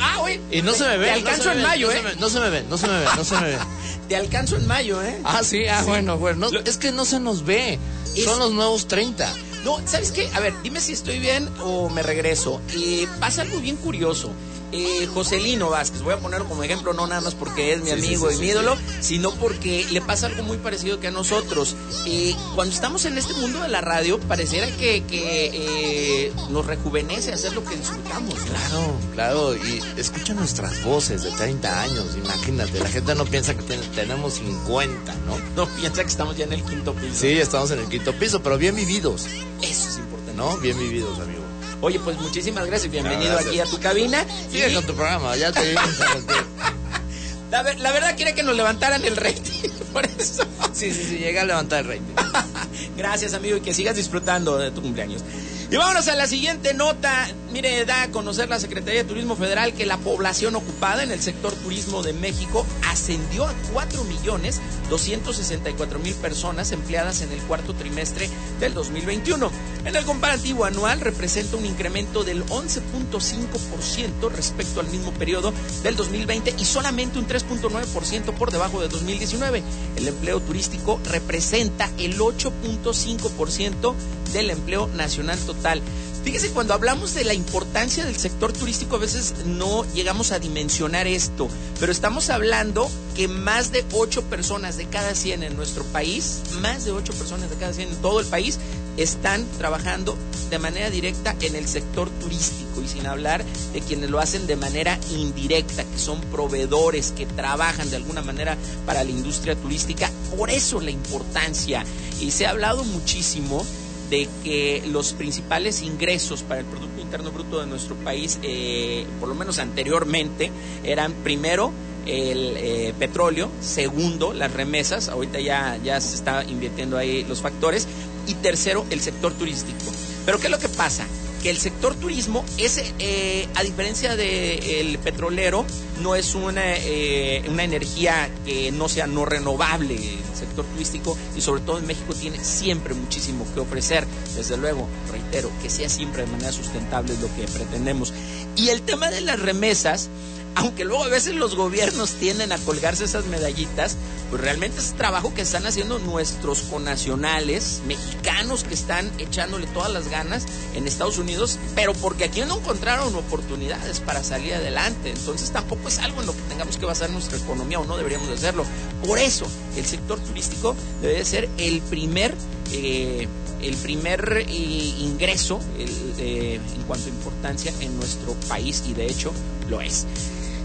[0.00, 0.40] Ah, güey.
[0.50, 1.06] Y no se me ve.
[1.06, 2.02] Te alcanzo en mayo, ¿eh?
[2.18, 3.58] No se me ve, no se me ve, no se me ve.
[4.08, 5.20] Te alcanzo en mayo, ¿eh?
[5.24, 5.88] Ah, sí, ah, Sí.
[5.88, 6.50] bueno, bueno.
[6.50, 7.78] no, es que no se nos ve.
[8.16, 9.32] Es- Son los nuevos 30.
[9.64, 10.28] No, ¿sabes qué?
[10.34, 12.60] A ver, dime si estoy bien o me regreso.
[12.74, 14.32] Eh, pasa algo bien curioso.
[14.72, 17.92] Eh, Joselino Vázquez, voy a ponerlo como ejemplo, no nada más porque es mi Sí,
[17.92, 21.74] amigo sí, y mi ídolo, sino porque le pasa algo muy parecido que a nosotros.
[22.06, 27.32] Eh, cuando estamos en este mundo de la radio, pareciera que, que, eh, nos rejuvenece
[27.32, 28.34] hacer lo que disfrutamos.
[28.34, 28.44] ¿no?
[28.44, 33.62] Claro, claro, y escucha nuestras voces de 30 años, imagínate, la gente no piensa que
[33.94, 35.38] tenemos 50, ¿no?
[35.58, 37.14] No piensa que estamos ya en el quinto piso.
[37.14, 39.26] Sí, estamos en el quinto piso, pero bien vividos,
[39.60, 40.18] Eso es importante.
[40.36, 40.56] ¿no?
[40.58, 41.47] Bien vividos, amigo.
[41.80, 42.90] Oye, pues muchísimas gracias.
[42.90, 43.48] Bienvenido gracias.
[43.50, 44.24] aquí a tu cabina.
[44.50, 45.84] Sigue Y con tu programa, ya te vimos.
[47.50, 49.70] la, ver- la verdad quería que nos levantaran el rating.
[49.92, 50.44] Por eso.
[50.72, 52.14] Sí, sí, sí, llega a levantar el rating.
[52.96, 55.22] Gracias, amigo, y que sigas disfrutando de tu cumpleaños.
[55.70, 57.28] Y vámonos a la siguiente nota.
[57.58, 61.20] Mire, da a conocer la Secretaría de Turismo Federal que la población ocupada en el
[61.20, 67.74] sector turismo de México ascendió a 4 millones 264 mil personas empleadas en el cuarto
[67.74, 68.30] trimestre
[68.60, 69.50] del 2021.
[69.84, 75.52] En el comparativo anual representa un incremento del 11.5% respecto al mismo periodo
[75.82, 79.64] del 2020 y solamente un 3.9% por debajo de 2019.
[79.96, 83.94] El empleo turístico representa el 8.5%
[84.32, 85.82] del empleo nacional total.
[86.28, 91.06] Fíjese, cuando hablamos de la importancia del sector turístico, a veces no llegamos a dimensionar
[91.06, 91.48] esto,
[91.80, 96.84] pero estamos hablando que más de 8 personas de cada 100 en nuestro país, más
[96.84, 98.58] de 8 personas de cada 100 en todo el país,
[98.98, 100.18] están trabajando
[100.50, 104.56] de manera directa en el sector turístico y sin hablar de quienes lo hacen de
[104.56, 110.10] manera indirecta, que son proveedores, que trabajan de alguna manera para la industria turística.
[110.36, 111.86] Por eso la importancia.
[112.20, 113.64] Y se ha hablado muchísimo
[114.10, 119.28] de que los principales ingresos para el Producto Interno Bruto de nuestro país, eh, por
[119.28, 120.50] lo menos anteriormente,
[120.84, 121.72] eran primero
[122.06, 127.86] el eh, petróleo, segundo las remesas, ahorita ya, ya se está invirtiendo ahí los factores,
[128.26, 129.92] y tercero el sector turístico.
[130.24, 131.06] Pero ¿qué es lo que pasa?
[131.42, 135.64] Que el sector turismo, es, eh, a diferencia del petrolero,
[136.02, 139.94] no es una, eh, una energía que no sea no renovable.
[139.94, 144.06] El sector turístico y sobre todo en México tiene siempre muchísimo que ofrecer.
[144.36, 148.12] Desde luego, reitero, que sea siempre de manera sustentable lo que pretendemos.
[148.56, 150.08] Y el tema de las remesas,
[150.54, 153.96] aunque luego a veces los gobiernos tienden a colgarse esas medallitas,
[154.30, 160.08] pues realmente es trabajo que están haciendo nuestros conacionales, mexicanos que están echándole todas las
[160.08, 165.10] ganas en Estados Unidos, pero porque aquí no encontraron oportunidades para salir adelante.
[165.10, 168.28] Entonces tampoco es algo en lo que tengamos que basar nuestra economía o no deberíamos
[168.28, 168.64] de hacerlo.
[169.06, 172.34] Por eso el sector turístico debe ser el primer...
[172.72, 173.26] eh,
[173.62, 179.32] el primer eh, ingreso eh, en cuanto a importancia en nuestro país y de hecho
[179.68, 180.06] lo es.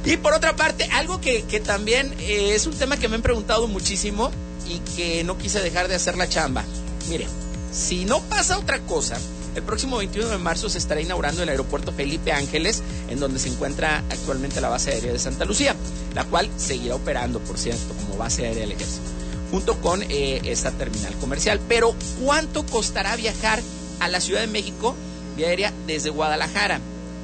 [0.06, 3.22] Y por otra parte, algo que, que también eh, es un tema que me han
[3.22, 4.32] preguntado muchísimo
[4.68, 6.64] y que no quise dejar de hacer la chamba.
[7.10, 7.28] Mire,
[7.72, 9.18] si no pasa otra cosa,
[9.56, 13.50] el próximo 21 de marzo se estará inaugurando el aeropuerto Felipe Ángeles, en donde se
[13.50, 15.76] encuentra actualmente la base aérea de Santa Lucía,
[16.16, 19.04] la cual seguirá operando, por cierto, como base aérea del ejército,
[19.52, 21.60] junto con eh, esta terminal comercial.
[21.70, 23.62] Pero, ¿cuánto costará viajar
[24.00, 24.96] a la Ciudad de México
[25.38, 26.82] vía aérea desde Guadalajara?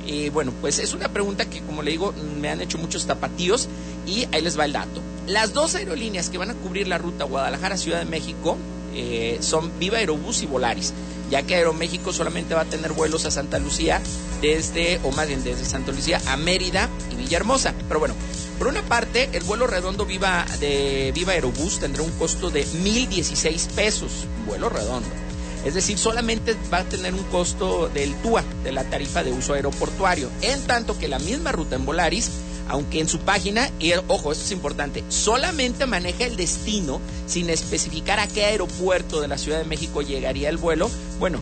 [0.09, 3.69] Y bueno, pues es una pregunta que, como le digo, me han hecho muchos tapatíos
[4.07, 5.01] y ahí les va el dato.
[5.27, 8.57] Las dos aerolíneas que van a cubrir la ruta Guadalajara-Ciudad de México
[8.95, 10.93] eh, son Viva Aerobús y Volaris,
[11.29, 14.01] ya que Aeroméxico solamente va a tener vuelos a Santa Lucía
[14.41, 17.75] desde, o más bien desde Santa Lucía a Mérida y Villahermosa.
[17.87, 18.15] Pero bueno,
[18.57, 23.67] por una parte, el vuelo redondo Viva de Viva Aerobús tendrá un costo de 1.016
[23.75, 25.28] pesos, vuelo redondo.
[25.65, 29.53] Es decir, solamente va a tener un costo del TUA, de la tarifa de uso
[29.53, 30.29] aeroportuario.
[30.41, 32.31] En tanto que la misma ruta en Volaris,
[32.69, 38.19] aunque en su página, y ojo, esto es importante, solamente maneja el destino sin especificar
[38.19, 40.89] a qué aeropuerto de la Ciudad de México llegaría el vuelo,
[41.19, 41.39] bueno,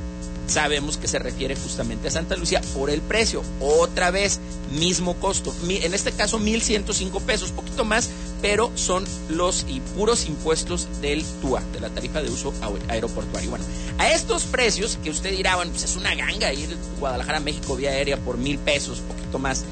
[0.48, 3.44] sabemos que se refiere justamente a Santa Lucía por el precio.
[3.60, 4.40] Otra vez,
[4.72, 5.54] mismo costo.
[5.68, 8.10] En este caso, 1.105 pesos, poquito más,
[8.42, 9.66] pero son los
[9.96, 13.50] puros impuestos del TUA, de la tarifa de uso aer- aeroportuario.
[13.50, 13.66] Bueno,
[13.98, 17.42] a estos precios, que usted dirá, bueno, pues es una ganga ir de Guadalajara a
[17.42, 19.64] México vía aérea por mil pesos, poquito más.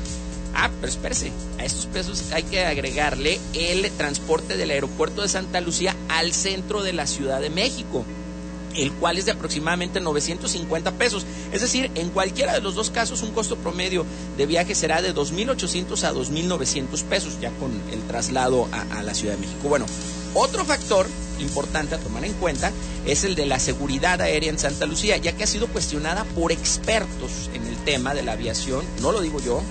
[0.57, 5.59] Ah, pero espérese, a estos pesos hay que agregarle el transporte del aeropuerto de Santa
[5.59, 8.05] Lucía al centro de la Ciudad de México
[8.75, 11.25] el cual es de aproximadamente 950 pesos.
[11.51, 14.05] Es decir, en cualquiera de los dos casos un costo promedio
[14.37, 19.13] de viaje será de 2.800 a 2.900 pesos, ya con el traslado a, a la
[19.13, 19.69] Ciudad de México.
[19.69, 19.85] Bueno,
[20.33, 21.07] otro factor
[21.39, 22.71] importante a tomar en cuenta
[23.05, 26.51] es el de la seguridad aérea en Santa Lucía, ya que ha sido cuestionada por
[26.51, 29.61] expertos en el tema de la aviación, no lo digo yo,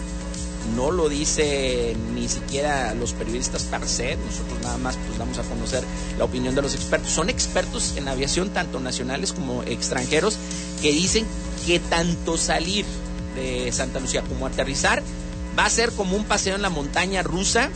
[0.77, 5.43] no lo dice ni siquiera los periodistas per se, nosotros nada más pues damos a
[5.43, 5.85] conocer
[6.19, 7.11] la opinión de los expertos.
[7.11, 10.37] Son expertos en aviación, tanto nacionales como extranjeros,
[10.81, 11.27] que dicen
[11.67, 12.85] que tanto salir
[13.35, 15.03] de Santa Lucía como aterrizar
[15.59, 17.71] va a ser como un paseo en la montaña rusa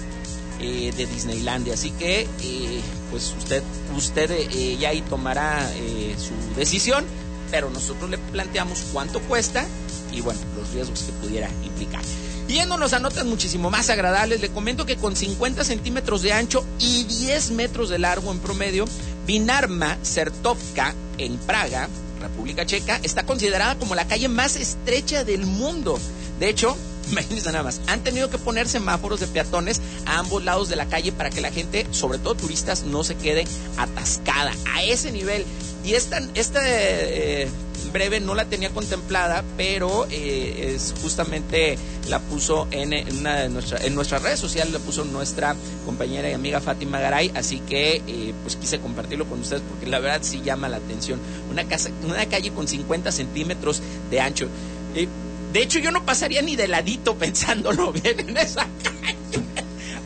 [0.61, 1.74] eh, de Disneylandia.
[1.74, 2.80] Así que, eh,
[3.11, 3.62] pues usted,
[3.97, 7.05] usted eh, ya ahí tomará eh, su decisión,
[7.51, 9.64] pero nosotros le planteamos cuánto cuesta
[10.12, 12.03] y bueno, los riesgos que pudiera implicar.
[12.49, 17.05] Yéndonos a notas muchísimo más agradables, le comento que con 50 centímetros de ancho y
[17.05, 18.86] 10 metros de largo en promedio,
[19.26, 21.90] Vinarma Sertovka en Praga,
[22.22, 25.99] República Checa, está considerada como la calle más estrecha del mundo.
[26.40, 26.74] De hecho,
[27.11, 30.86] imagínense nada más, han tenido que poner semáforos de peatones a ambos lados de la
[30.86, 33.44] calle para que la gente, sobre todo turistas, no se quede
[33.76, 34.53] atascada.
[34.74, 35.44] A ese nivel.
[35.84, 37.46] Y esta, esta eh,
[37.93, 41.78] breve no la tenía contemplada, pero eh, es justamente
[42.09, 46.32] la puso en, una de nuestra, en nuestras redes sociales, la puso nuestra compañera y
[46.32, 50.41] amiga Fátima Garay, así que eh, pues quise compartirlo con ustedes porque la verdad sí
[50.43, 51.20] llama la atención.
[51.51, 54.49] Una, casa, una calle con 50 centímetros de ancho.
[54.95, 55.09] Eh,
[55.53, 59.45] de hecho, yo no pasaría ni de ladito pensándolo bien en esa calle.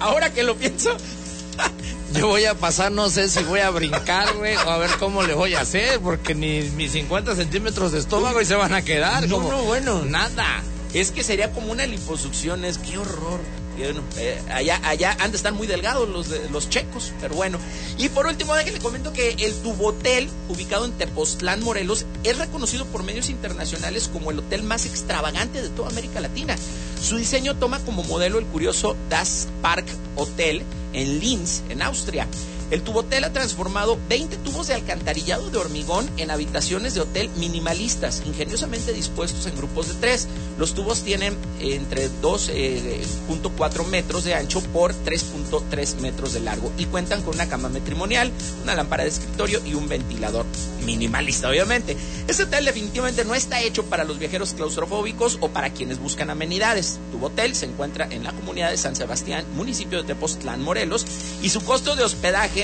[0.01, 0.97] Ahora que lo pienso,
[2.15, 5.23] Yo voy a pasar, no sé si voy a brincar, güey, o a ver cómo
[5.23, 8.83] le voy a hacer, porque ni mis 50 centímetros de estómago y se van a
[8.83, 9.27] quedar.
[9.29, 10.03] No, como no, bueno.
[10.05, 10.63] Nada.
[10.93, 13.41] Es que sería como una liposucción, es qué horror.
[13.79, 17.59] Bueno, eh, allá, allá han de estar muy delgados los, de- los checos, pero bueno.
[17.97, 23.03] Y por último, déjenle comento que el Tubotel, ubicado en Tepoztlán, Morelos, es reconocido por
[23.03, 26.55] medios internacionales como el hotel más extravagante de toda América Latina.
[27.03, 29.87] Su diseño toma como modelo el curioso Das Park
[30.17, 30.63] Hotel
[30.93, 32.27] en Linz, en Austria.
[32.73, 38.23] El tubotel ha transformado 20 tubos de alcantarillado de hormigón en habitaciones de hotel minimalistas,
[38.25, 40.27] ingeniosamente dispuestos en grupos de tres.
[40.59, 46.87] Los tubos tienen eh, entre 2.4 metros de ancho por 3.3 metros de largo y
[46.87, 50.47] cuentan con una cama matrimonial, una lámpara de escritorio y un ventilador
[50.87, 51.95] minimalista, obviamente.
[52.27, 56.99] Este hotel definitivamente no está hecho para los viajeros claustrofóbicos o para quienes buscan amenidades.
[57.11, 61.05] Tu hotel se encuentra en la comunidad de San Sebastián, municipio de Tepoztlán, Morelos,
[61.43, 62.62] y su costo de hospedaje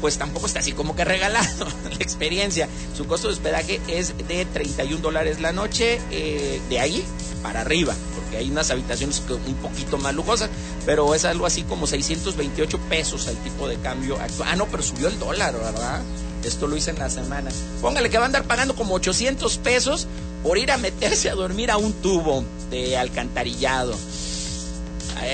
[0.00, 2.68] pues tampoco está así como que regalado la experiencia.
[2.96, 7.04] Su costo de hospedaje es de 31 dólares la noche, eh, de ahí
[7.42, 10.50] para arriba, porque hay unas habitaciones un poquito más lujosas,
[10.86, 14.48] pero es algo así como 628 pesos al tipo de cambio actual.
[14.52, 16.02] Ah, no, pero subió el dólar, ¿verdad?
[16.42, 17.50] Esto lo hice en la semana.
[17.80, 20.06] Póngale que va a andar pagando como 800 pesos
[20.42, 23.94] por ir a meterse a dormir a un tubo de alcantarillado.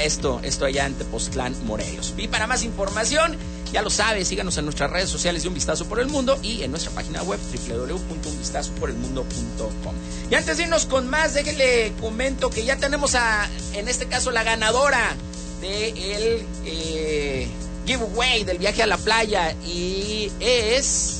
[0.05, 2.15] Esto, esto allá en Tepoztlán, Morelos.
[2.17, 3.37] Y para más información,
[3.73, 6.63] ya lo sabes, síganos en nuestras redes sociales de Un Vistazo por el Mundo y
[6.63, 9.95] en nuestra página web www.unvistazoporelmundo.com.
[10.31, 14.31] Y antes de irnos con más, déjenle comento que ya tenemos a, en este caso,
[14.31, 15.15] la ganadora
[15.61, 17.49] del eh,
[17.87, 21.17] giveaway del viaje a la playa y es...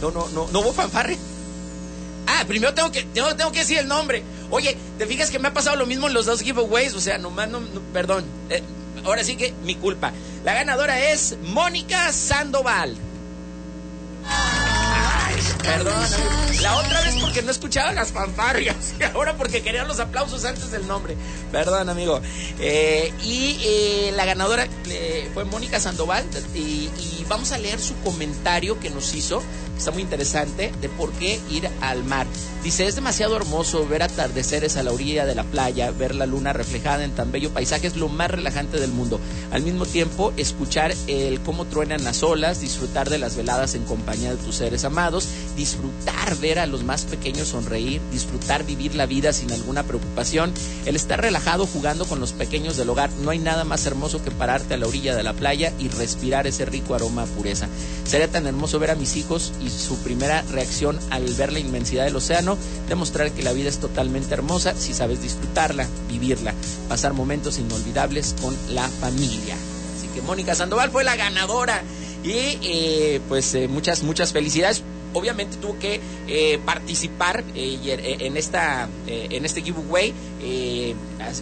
[0.00, 1.18] No, no, no, no hubo fanfarre.
[2.26, 4.22] Ah, primero tengo que, tengo, tengo que decir el nombre.
[4.50, 6.94] Oye, ¿te fijas que me ha pasado lo mismo en los dos giveaways?
[6.94, 8.24] O sea, nomás no, no- perdón.
[8.48, 8.62] Eh,
[9.04, 10.12] ahora sí que mi culpa.
[10.44, 12.96] La ganadora es Mónica Sandoval.
[15.62, 16.02] Perdón.
[16.62, 18.94] La otra vez porque no escuchaba las fanfarrias.
[18.98, 21.16] Y ahora porque quería los aplausos antes del nombre.
[21.52, 22.20] Perdón, amigo.
[22.58, 26.24] Eh, y eh, la ganadora eh, fue Mónica Sandoval.
[26.54, 29.40] Y vamos a leer su comentario que nos hizo.
[29.78, 32.26] Está muy interesante de por qué ir al mar.
[32.62, 36.52] Dice, es demasiado hermoso ver atardeceres a la orilla de la playa, ver la luna
[36.52, 39.18] reflejada en tan bello paisaje, es lo más relajante del mundo.
[39.50, 44.32] Al mismo tiempo, escuchar el cómo truenan las olas, disfrutar de las veladas en compañía
[44.32, 45.26] de tus seres amados,
[45.56, 50.52] disfrutar ver a los más pequeños sonreír, disfrutar vivir la vida sin alguna preocupación,
[50.84, 53.08] el estar relajado jugando con los pequeños del hogar.
[53.22, 56.46] No hay nada más hermoso que pararte a la orilla de la playa y respirar
[56.46, 57.68] ese rico aroma pureza.
[58.04, 62.04] Sería tan hermoso ver a mis hijos y su primera reacción al ver la inmensidad
[62.04, 62.56] del océano,
[62.88, 66.54] demostrar que la vida es totalmente hermosa si sabes disfrutarla, vivirla,
[66.88, 69.56] pasar momentos inolvidables con la familia.
[69.96, 71.82] Así que Mónica Sandoval fue la ganadora
[72.22, 74.82] y eh, pues eh, muchas, muchas felicidades.
[75.12, 80.14] Obviamente tuvo que eh, participar eh, y, eh, en esta eh, en este giveaway,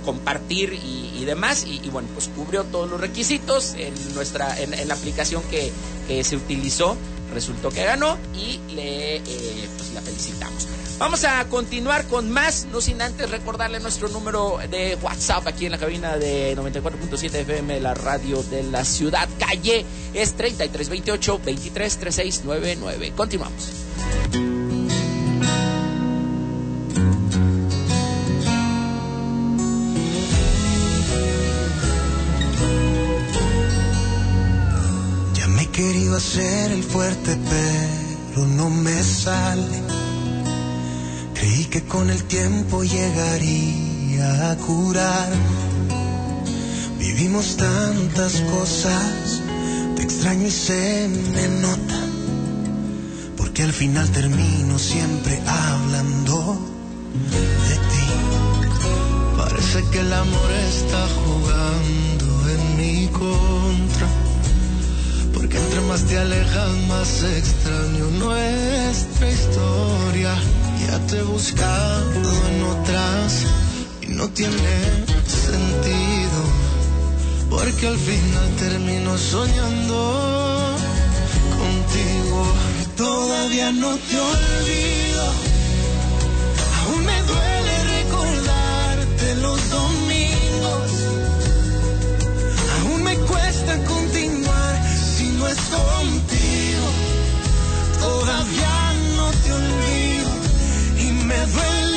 [0.04, 5.42] compartir y, demás y, bueno pues cubrió todos los requisitos en nuestra en, la aplicación
[5.50, 5.70] que
[6.24, 6.96] se utilizó
[7.32, 10.68] resultó que ganó y le eh, pues la felicitamos.
[10.98, 15.72] Vamos a continuar con más, no sin antes recordarle nuestro número de WhatsApp aquí en
[15.72, 19.28] la cabina de 94.7 FM, la radio de la ciudad.
[19.38, 23.12] Calle es 3328 233699.
[23.12, 24.47] Continuamos.
[36.18, 39.80] Hacer el fuerte, pero no me sale.
[41.34, 45.28] Creí que con el tiempo llegaría a curar.
[46.98, 49.42] Vivimos tantas cosas,
[49.94, 52.00] te extraño y se me nota.
[53.36, 56.58] Porque al final termino siempre hablando
[57.68, 58.06] de ti.
[59.36, 63.77] Parece que el amor está jugando en mi contra.
[65.48, 70.34] Porque entre más te alejas, más extraño nuestra historia.
[70.86, 73.46] Ya te he buscado en otras
[74.02, 74.74] y no tiene
[75.26, 76.40] sentido.
[77.48, 80.76] Porque al final termino soñando
[81.56, 82.44] contigo.
[82.98, 85.24] Todavía no te olvido.
[86.82, 90.17] Aún me duele recordarte los domingos.
[95.70, 96.86] Contigo.
[98.00, 100.30] Todavía no te olvido
[100.98, 101.87] y me duele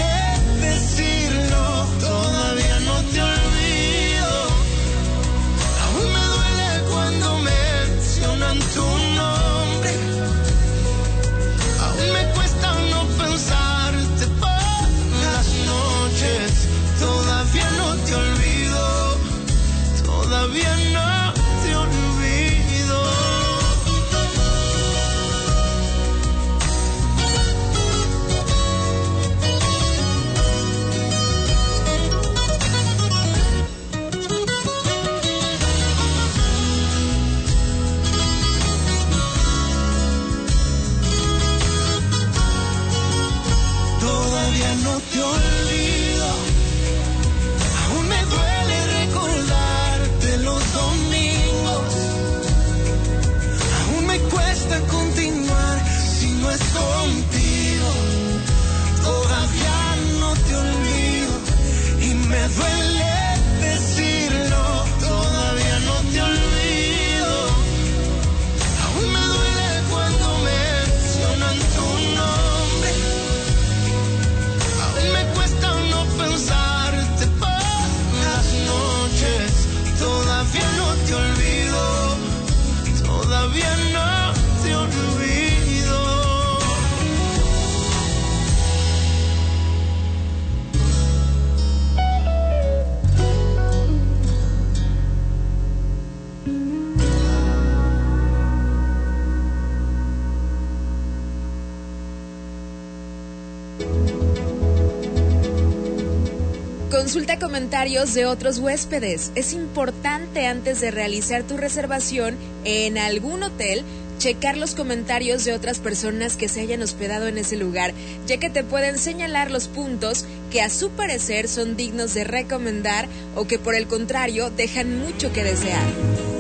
[107.52, 109.34] comentarios de otros huéspedes.
[109.36, 113.84] Es importante antes de realizar tu reservación en algún hotel
[114.20, 117.94] checar los comentarios de otras personas que se hayan hospedado en ese lugar,
[118.26, 123.10] ya que te pueden señalar los puntos que a su parecer son dignos de recomendar
[123.36, 126.31] o que por el contrario dejan mucho que desear.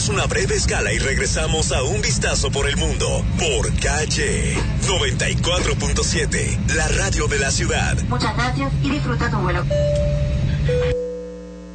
[0.00, 6.74] Hacemos una breve escala y regresamos a un vistazo por el mundo por calle 94.7,
[6.74, 7.98] la radio de la ciudad.
[8.08, 9.62] Muchas gracias y disfruta tu vuelo.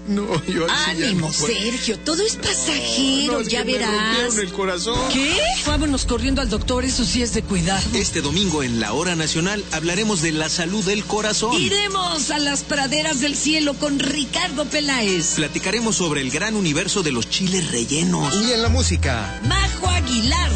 [0.07, 1.33] No, yo Ánimo, no.
[1.33, 3.91] Sergio, todo es pasajero, No, es ya que me verás.
[3.91, 4.99] rompieron el corazón.
[5.11, 5.35] ¿Qué?
[5.65, 7.81] Vámonos corriendo al doctor, eso sí es de cuidado.
[7.95, 11.59] Este domingo en la Hora Nacional hablaremos de la salud del corazón.
[11.59, 15.35] Iremos a las praderas del cielo con Ricardo Peláez.
[15.35, 18.33] Platicaremos sobre el gran universo de los chiles rellenos.
[18.43, 19.41] Y en la música.
[19.47, 20.51] Majo Aguilar.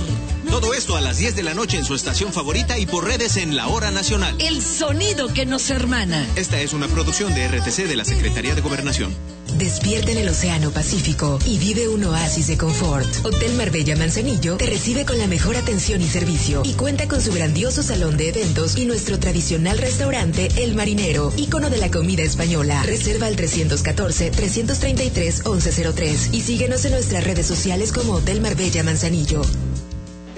[0.49, 3.37] Todo esto a las 10 de la noche en su estación favorita y por redes
[3.37, 4.35] en la Hora Nacional.
[4.39, 6.25] El sonido que nos hermana.
[6.35, 9.13] Esta es una producción de RTC de la Secretaría de Gobernación.
[9.57, 13.07] Despierta en el Océano Pacífico y vive un oasis de confort.
[13.25, 17.31] Hotel Marbella Manzanillo te recibe con la mejor atención y servicio y cuenta con su
[17.31, 22.81] grandioso salón de eventos y nuestro tradicional restaurante El Marinero, ícono de la comida española.
[22.83, 29.43] Reserva al 314-333-1103 y síguenos en nuestras redes sociales como Hotel Marbella Manzanillo.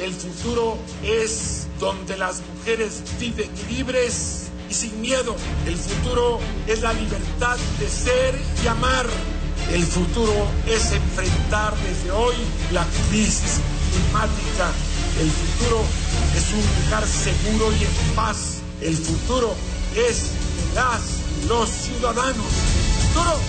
[0.02, 5.36] El futuro es donde las mujeres viven libres y sin miedo.
[5.68, 8.34] El futuro es la libertad de ser
[8.64, 9.06] y amar.
[9.72, 10.34] El futuro
[10.66, 12.34] es enfrentar desde hoy
[12.72, 13.60] la crisis
[13.91, 14.72] climática.
[15.20, 15.84] El futuro
[16.36, 18.58] es un lugar seguro y en paz.
[18.82, 19.54] El futuro
[19.95, 20.32] es
[20.74, 21.02] las
[21.47, 22.47] los ciudadanos.
[22.47, 23.39] El futuro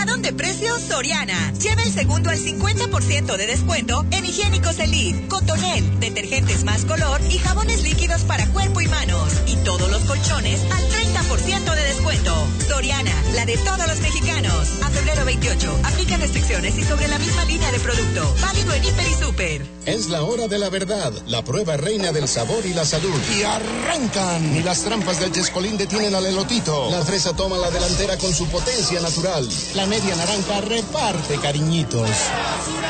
[0.00, 1.52] Bajadón de precios Soriana.
[1.60, 7.36] Lleva el segundo al 50% de descuento en higiénicos Elite, Cotonel, detergentes más color y
[7.36, 9.30] jabones líquidos para cuerpo y manos.
[9.46, 12.32] Y todos los colchones al 30% de descuento.
[12.66, 14.68] Soriana, la de todos los mexicanos.
[14.82, 15.80] A febrero 28.
[15.84, 18.34] Aplica restricciones y sobre la misma línea de producto.
[18.40, 19.66] Válido en Hiper y Super.
[19.84, 23.20] Es la hora de la verdad, la prueba reina del sabor y la salud.
[23.38, 24.56] Y arrancan.
[24.56, 26.90] Y las trampas del chescolín detienen al elotito.
[26.90, 29.46] La fresa toma la delantera con su potencia natural.
[29.74, 32.08] La media naranja reparte cariñitos.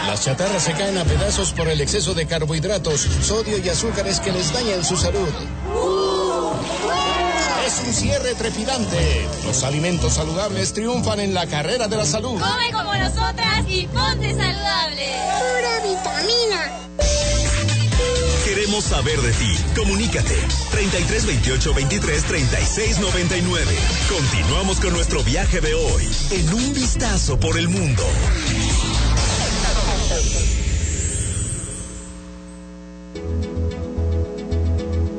[0.06, 4.30] Las chatarras se caen a pedazos por el exceso de carbohidratos, sodio y azúcares que
[4.30, 5.30] les dañan su salud.
[7.66, 9.26] Es un cierre trepidante.
[9.46, 12.38] Los alimentos saludables triunfan en la carrera de la salud.
[12.38, 15.06] Come como nosotras y ponte saludable.
[15.38, 16.80] Pura vitamina.
[18.52, 19.56] Queremos saber de ti.
[19.76, 20.34] Comunícate.
[20.72, 23.74] 33 28 23 36 99.
[24.08, 28.02] Continuamos con nuestro viaje de hoy en un vistazo por el mundo.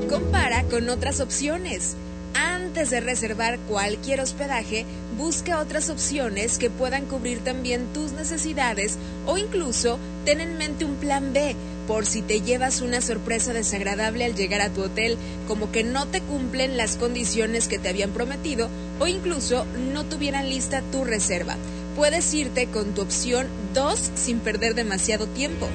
[0.09, 1.95] Compara con otras opciones.
[2.33, 4.85] Antes de reservar cualquier hospedaje,
[5.17, 10.95] busca otras opciones que puedan cubrir también tus necesidades o incluso ten en mente un
[10.95, 11.55] plan B
[11.87, 15.17] por si te llevas una sorpresa desagradable al llegar a tu hotel,
[15.47, 18.69] como que no te cumplen las condiciones que te habían prometido
[18.99, 21.57] o incluso no tuvieran lista tu reserva.
[21.95, 25.67] Puedes irte con tu opción 2 sin perder demasiado tiempo.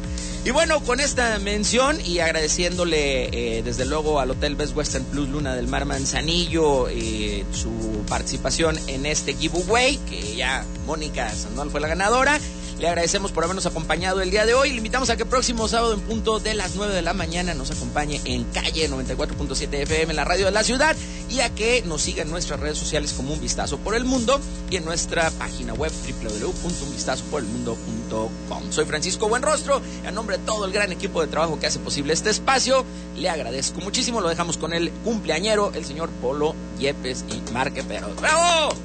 [0.45, 5.29] Y bueno, con esta mención y agradeciéndole eh, desde luego al Hotel Best Western Plus
[5.29, 11.79] Luna del Mar Manzanillo eh, su participación en este giveaway, que ya Mónica Sandoval fue
[11.79, 12.39] la ganadora.
[12.83, 14.71] Le agradecemos por habernos acompañado el día de hoy.
[14.71, 17.71] Le invitamos a que próximo sábado en punto de las 9 de la mañana nos
[17.71, 20.93] acompañe en calle 94.7 FM en la radio de la ciudad
[21.29, 24.37] y a que nos siga en nuestras redes sociales como Un Vistazo por el Mundo
[24.69, 28.63] y en nuestra página web www.unvistazoporelmundo.com.
[28.69, 32.11] Soy Francisco Buenrostro, en nombre de todo el gran equipo de trabajo que hace posible
[32.11, 32.83] este espacio,
[33.15, 34.19] le agradezco muchísimo.
[34.19, 38.09] Lo dejamos con el cumpleañero, el señor Polo Yepes y Marque Pero.
[38.19, 38.75] ¡Bravo!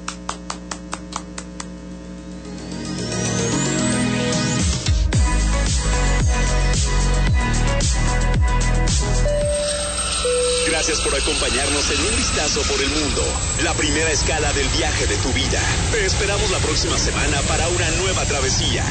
[10.89, 13.21] Gracias por acompañarnos en un vistazo por el mundo,
[13.61, 15.61] la primera escala del viaje de tu vida.
[15.91, 18.83] Te esperamos la próxima semana para una nueva travesía.